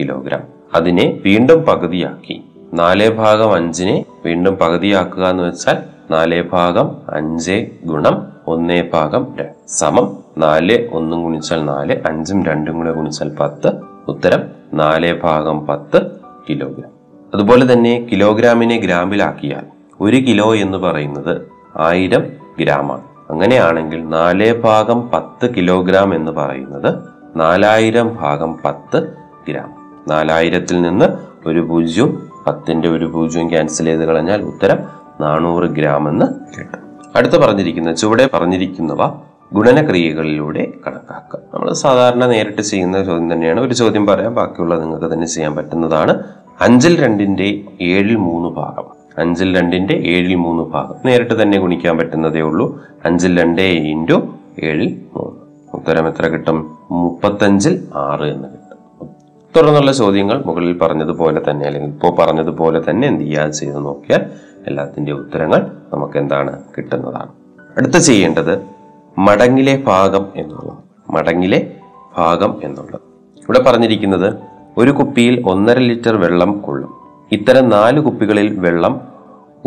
കിലോഗ്രാം 0.00 0.53
അതിനെ 0.74 1.20
വീണ്ടും 1.24 1.62
പകുതിയാക്കി. 1.62 2.44
നാല് 2.74 3.10
ഭാഗം 3.10 3.54
അഞ്ചിനെ 3.54 4.04
വീണ്ടും 4.24 4.54
പകുതിയാക്കുക 4.54 5.26
എന്ന് 5.26 5.42
വെച്ചാൽ 5.42 5.76
നാല് 6.10 6.42
ഭാഗം 6.42 6.96
അഞ്ച് 7.08 7.66
ഗുണം 7.84 8.26
ഒന്നേ 8.46 8.90
ഭാഗം 8.92 9.26
സമം 9.68 10.16
നാല് 10.38 10.88
ഒന്നും 10.92 11.22
ഗുണിച്ചാൽ 11.22 11.64
നാല് 11.64 12.00
അഞ്ചും 12.06 12.44
രണ്ടും 12.44 12.76
കൂടെ 12.76 12.92
ഗുണിച്ചാൽ 12.92 13.36
പത്ത്. 13.40 13.72
ഉത്തരം 14.08 14.42
നാല് 14.74 15.20
ഭാഗം 15.20 15.66
പത്ത് 15.66 16.10
കിലോഗ്രാം. 16.50 16.90
അതുപോലെ 17.34 17.72
തന്നെ 17.72 18.06
കിലോഗ്രാമിനെ 18.12 18.76
ഗ്രാമിലാക്കിയാൽ 18.76 19.64
ഒരു 20.00 20.16
കിലോ 20.16 20.54
എന്ന് 20.54 20.78
പറയുന്നത് 20.78 21.48
ആയിരം 21.76 22.26
ഗ്രാമാണ്. 22.60 23.02
അങ്ങനെയാണെങ്കിൽ 23.30 24.08
നാല് 24.08 24.62
ഭാഗം 24.62 25.10
പത്ത് 25.10 25.54
കിലോഗ്രാം 25.54 26.14
എന്ന് 26.14 26.32
പറയുന്നത് 26.32 26.94
നാലായിരം 27.36 28.16
ഭാഗം 28.16 28.58
പത്ത് 28.64 29.12
ഗ്രാം. 29.48 29.83
നാലായിരത്തിൽ 30.08 30.82
നിന്ന് 30.82 31.04
ഒരു 31.48 31.58
പൂജ്യവും 31.58 32.30
പത്തിന്റെ 32.46 32.88
ഒരു 32.88 33.04
പൂജ്യവും 33.04 33.50
ക്യാൻസൽ 33.50 33.84
ചെയ്ത് 33.84 34.04
കളഞ്ഞാൽ 34.04 34.42
ഉത്തരം 34.42 34.78
നാനൂറ് 35.20 35.64
ഗ്രാം 35.64 36.08
എന്ന് 36.08 36.26
കിട്ടും. 36.26 36.80
അടുത്ത 37.16 37.32
പറഞ്ഞിരിക്കുന്ന 37.32 37.94
ചുവടെ 37.94 38.30
പറഞ്ഞിരിക്കുന്നവ 38.34 39.10
ഗുണനക്രിയകളിലൂടെ 39.52 40.72
കണക്കാക്കുക. 40.86 41.40
നമ്മൾ 41.54 41.72
സാധാരണ 41.72 42.26
നേരിട്ട് 42.26 42.62
ചെയ്യുന്ന 42.62 43.04
ചോദ്യം 43.04 43.32
തന്നെയാണ്. 43.32 43.60
ഒരു 43.60 43.74
ചോദ്യം 43.74 44.06
പറയാം 44.06 44.34
ബാക്കിയുള്ളത് 44.34 44.82
നിങ്ങൾക്ക് 44.82 45.12
തന്നെ 45.12 45.26
ചെയ്യാൻ 45.26 45.56
പറ്റുന്നതാണ്. 45.56 46.22
അഞ്ചിൽ 46.60 47.04
രണ്ടിന്റെ 47.04 47.60
ഏഴിൽ 47.80 48.16
മൂന്ന് 48.16 48.48
ഭാഗം. 48.48 48.84
അഞ്ചിൽ 49.18 49.60
രണ്ടിന്റെ 49.60 49.94
ഏഴിൽ 49.94 50.34
മൂന്ന് 50.34 50.62
ഭാഗം. 50.62 50.94
നേരിട്ട് 51.04 51.42
തന്നെ 51.42 51.58
ഗുണിക്കാൻ 51.58 51.98
പറ്റുന്നതേ 51.98 52.40
ഉള്ളൂ. 52.40 52.82
അഞ്ചിൽ 53.04 53.42
രണ്ട് 53.42 53.62
ഇന്റു 53.62 54.34
ഏഴിൽ 54.62 55.00
മൂന്ന്. 55.16 55.40
ഉത്തരം 55.74 56.08
എത്ര 56.08 56.26
കിട്ടും? 56.28 56.78
മുപ്പത്തഞ്ചിൽ 56.90 57.88
ആറ് 57.94 58.24
എന്ന് 58.24 58.44
കിട്ടും. 58.44 58.63
തുടർന്നുള്ള 59.56 59.92
ചോദ്യങ്ങൾ 59.92 60.42
മുകളിൽ 60.46 60.78
പറഞ്ഞതുപോലെ 60.78 61.40
തന്നെ 61.50 61.66
അല്ലെങ്കിൽ 61.66 61.90
ഇപ്പോൾ 61.90 62.16
പറഞ്ഞതുപോലെ 62.18 62.82
തന്നെ 62.90 63.08
എന്ത് 63.08 63.24
ചെയ്യാൻ 63.24 63.52
ചെയ്ത് 63.52 63.86
നോക്കിയാൽ 63.86 64.22
എല്ലാത്തിന്റെ 64.66 65.12
ഉത്തരങ്ങൾ 65.12 65.70
നമുക്ക് 65.92 66.18
എന്താണ് 66.18 66.62
കിട്ടുന്നതാണ്. 66.78 67.32
അടുത്ത 67.78 67.96
ചെയ്യേണ്ടത് 67.96 68.62
മടങ്ങിലെ 69.18 69.82
ഭാഗം 69.86 70.24
എന്നുള്ളത് 70.36 70.78
മടങ്ങിലെ 71.12 71.76
ഭാഗം 72.16 72.60
എന്നുള്ളത്. 72.62 73.00
ഇവിടെ 73.42 73.60
പറഞ്ഞിരിക്കുന്നത് 73.62 74.28
ഒരു 74.78 74.90
കുപ്പിയിൽ 74.90 75.42
ഒന്നര 75.46 75.78
ലിറ്റർ 75.78 76.16
വെള്ളം 76.16 76.58
കൊള്ളും. 76.58 76.92
ഇത്തരം 77.32 77.68
നാല് 77.68 78.00
കുപ്പികളിൽ 78.00 78.58
വെള്ളം 78.58 79.00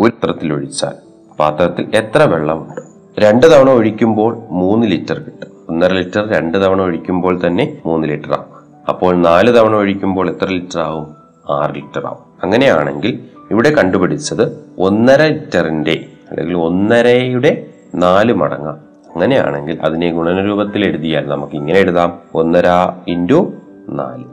ഒരു 0.00 0.12
പാത്രത്തിൽ 0.12 0.52
ഒഴിച്ചാൽ 0.52 0.94
പാത്രത്തിൽ 1.38 1.90
എത്ര 1.94 2.22
വെള്ളമുണ്ട് 2.22 2.82
രണ്ട് 3.18 3.46
തവണ 3.52 3.70
ഒഴിക്കുമ്പോൾ 3.70 4.42
മൂന്ന് 4.50 4.86
ലിറ്റർ 4.86 5.18
കിട്ടും. 5.18 5.50
ഒന്നര 5.70 5.92
ലിറ്റർ 5.92 6.28
രണ്ട് 6.28 6.64
തവണ 6.64 6.80
ഒഴിക്കുമ്പോൾ 6.82 7.46
തന്നെ 7.46 7.80
മൂന്ന് 7.86 8.08
ലിറ്റർ 8.08 8.32
ആവും 8.32 8.57
അപ്പോൾ 8.88 9.16
നാല് 9.16 9.56
തവണ 9.56 9.74
ഒഴിക്കുമ്പോൾ 9.74 10.30
എത്ര 10.30 10.46
ലിറ്റർ 10.46 10.80
ആവും? 10.80 11.16
ആറ് 11.50 11.74
ലിറ്റർ 11.74 12.06
ആവും. 12.06 12.18
അങ്ങനെയാണെങ്കിൽ 12.42 13.28
ഇവിടെ 13.50 13.70
കണ്ടുപിടിച്ചത് 13.70 14.74
ഒന്നര 14.78 15.22
ലിറ്ററിന്റെ 15.22 16.06
അല്ലെങ്കിൽ 16.30 16.56
ഒന്നരയുടെ 16.56 17.66
നാല് 17.94 18.32
മടങ്ങ. 18.32 18.68
അങ്ങനെയാണെങ്കിൽ 19.14 19.78
അതിനെ 19.82 20.12
ഗുണനരൂപത്തിൽ 20.12 20.84
എഴുതിയാൽ 20.84 21.28
നമുക്ക് 21.28 21.52
ഇങ്ങനെ 21.54 21.78
എഴുതാം. 21.78 22.18
ഒന്നര 22.34 22.66
ഇന്റു 23.08 23.52
നാല്. 23.88 24.24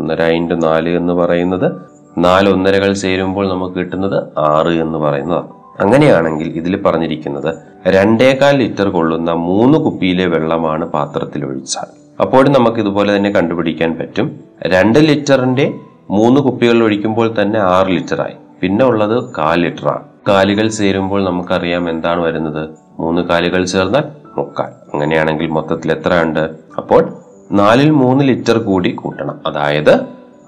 ഒന്നര 0.00 0.22
ഇന്റു 0.22 0.54
നാല് 0.54 0.88
എന്ന് 0.88 1.12
പറയുന്നത് 1.12 1.72
നാല് 2.18 2.50
ഒന്നരകൾ 2.50 2.92
ചേരുമ്പോൾ 2.92 3.48
നമുക്ക് 3.48 3.74
കിട്ടുന്നത് 3.74 4.38
ആറ് 4.38 4.68
എന്ന് 4.68 4.98
പറയുന്നതാണ്. 4.98 5.48
അങ്ങനെയാണെങ്കിൽ 5.80 6.48
ഇതിൽ 6.48 6.82
പറഞ്ഞിരിക്കുന്നത് 6.82 7.54
രണ്ടേകാൽ 7.86 8.56
ലിറ്റർ 8.56 8.88
കൊള്ളുന്ന 8.88 9.32
മൂന്ന് 9.32 9.78
കുപ്പിയിലെ 9.78 10.26
വെള്ളമാണ് 10.26 10.84
പാത്രത്തിൽ 10.84 11.44
ഒഴിച്ചാൽ. 11.44 11.95
അപ്പോഴും 12.20 12.52
നമുക്ക് 12.52 12.76
ഇതുപോലെ 12.76 13.16
തന്നെ 13.16 13.30
കണ്ടുപിടിക്കാൻ 13.30 13.98
പറ്റും. 13.98 14.40
രണ്ട് 14.66 14.98
ലിറ്ററിന്റെ 14.98 15.74
മൂന്ന് 16.10 16.40
കുപ്പികൾ 16.40 16.82
ഒഴിക്കുമ്പോൾ 16.82 17.34
തന്നെ 17.42 17.60
ആറ് 17.60 17.86
ലിറ്ററായി. 17.86 18.36
പിന്നെ 18.62 18.84
ഉള്ളത് 18.84 19.32
കാൽ 19.38 19.60
ലിറ്ററാണ്. 19.60 20.04
കാലുകൾ 20.28 20.68
ചേരുമ്പോൾ 20.68 21.24
നമുക്കറിയാം 21.24 21.90
എന്താണ് 21.90 22.20
വരുന്നത്. 22.20 22.62
മൂന്ന് 23.00 23.22
കാലുകൾ 23.22 23.64
ചേർന്നാൽ 23.64 24.04
മുക്കാൽ. 24.36 24.70
അങ്ങനെയാണെങ്കിൽ 24.92 25.46
മൊത്തത്തിൽ 25.46 25.92
എത്ര 25.92 26.22
ഉണ്ട് 26.22 26.50
അപ്പോൾ 26.76 27.12
നാലിൽ 27.52 27.90
മൂന്ന് 27.90 28.24
ലിറ്റർ 28.24 28.58
കൂടി 28.58 28.90
കൂട്ടണം. 28.90 29.40
അതായത് 29.46 29.94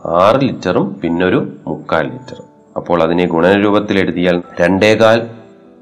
ആറ് 0.05 0.41
ലിറ്ററും 0.43 1.01
പിന്നൊരു 1.03 1.53
മുക്കാൽ 1.67 2.07
ലിറ്റർ 2.13 2.43
അപ്പോൾ 2.77 3.03
അതിനെ 3.03 3.27
ഗുണനരൂപത്തിൽ 3.27 3.99
എഴുതിയാൽ 3.99 4.43
രണ്ടേകാൽ 4.61 5.27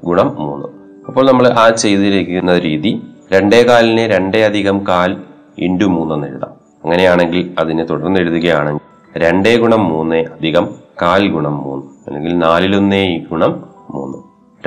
ഗുണം 0.03 0.35
മൂന്ന്. 0.39 0.67
അപ്പോൾ 1.07 1.27
നമ്മൾ 1.27 1.47
ആ 1.47 1.69
ചെയ്തിരിക്കുന്ന 1.69 2.59
രീതി 2.59 3.01
രണ്ടേകാലിനെ 3.33 4.07
രണ്ടേ 4.07 4.43
അധികം 4.43 4.85
കാൽ 4.87 5.17
ഇന്റു 5.57 5.85
മൂന്നെന്ന് 5.85 6.27
എഴുതാം. 6.27 6.51
അങ്ങനെയാണെങ്കിൽ 6.83 7.55
അതിനെ 7.59 7.83
തുടർന്ന് 7.83 8.19
എഴുതുകയാണെങ്കിൽ 8.19 9.19
രണ്ടേ 9.21 9.57
ഗുണം 9.57 9.83
മൂന്ന് 9.83 10.15
അധികം 10.15 10.69
കാൽ 11.01 11.27
ഗുണം 11.27 11.57
മൂന്ന് 11.57 11.85
അല്ലെങ്കിൽ 12.07 12.37
നാലിലൊന്നേ 12.37 13.17
ഗുണം 13.17 13.63
മൂന്ന്. 13.89 14.17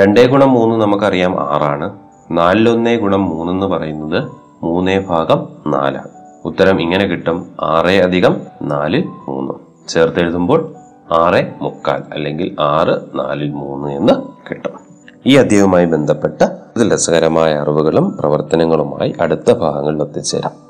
രണ്ടേ 0.01 0.27
ഗുണം 0.27 0.53
മൂന്ന് 0.53 0.77
നമുക്കറിയാം 0.77 1.41
ആറാണ്. 1.41 1.99
നാലിലൊന്നേ 2.31 2.97
ഗുണം 2.97 3.25
മൂന്നെന്ന് 3.25 3.67
പറയുന്നത് 3.67 4.33
മൂന്നേ 4.63 4.99
ഭാഗം 4.99 5.49
നാലാണ്. 5.67 6.09
ഉത്തരം 6.45 6.81
ഇങ്ങനെ 6.81 7.07
കിട്ടും. 7.07 7.47
ആറ് 7.61 7.91
അധികം 7.91 8.37
നാല് 8.63 9.05
മൂന്ന്. 9.07 9.55
ചേർത്ത് 9.89 10.21
എഴുതുമ്പോൾ 10.21 10.75
ആറ് 11.13 11.53
മുക്കാൽ 11.63 12.03
അല്ലെങ്കിൽ 12.13 12.57
ആറ് 12.61 13.19
നാലിൽ 13.19 13.51
മൂന്ന് 13.51 13.89
എന്ന് 13.89 14.13
കിട്ടും. 14.51 14.71
ഈ 15.27 15.37
അധ്യയവുമായി 15.37 15.85
ബന്ധപ്പെട്ട 15.85 16.43
രസകരമായ 16.93 17.55
അറിവുകളും 17.55 18.17
പ്രവർത്തനങ്ങളുമായി 18.17 19.15
അടുത്ത 19.21 19.53
ഭാഗങ്ങളിൽ 19.53 20.03
എത്തിച്ചേരാം. 20.03 20.70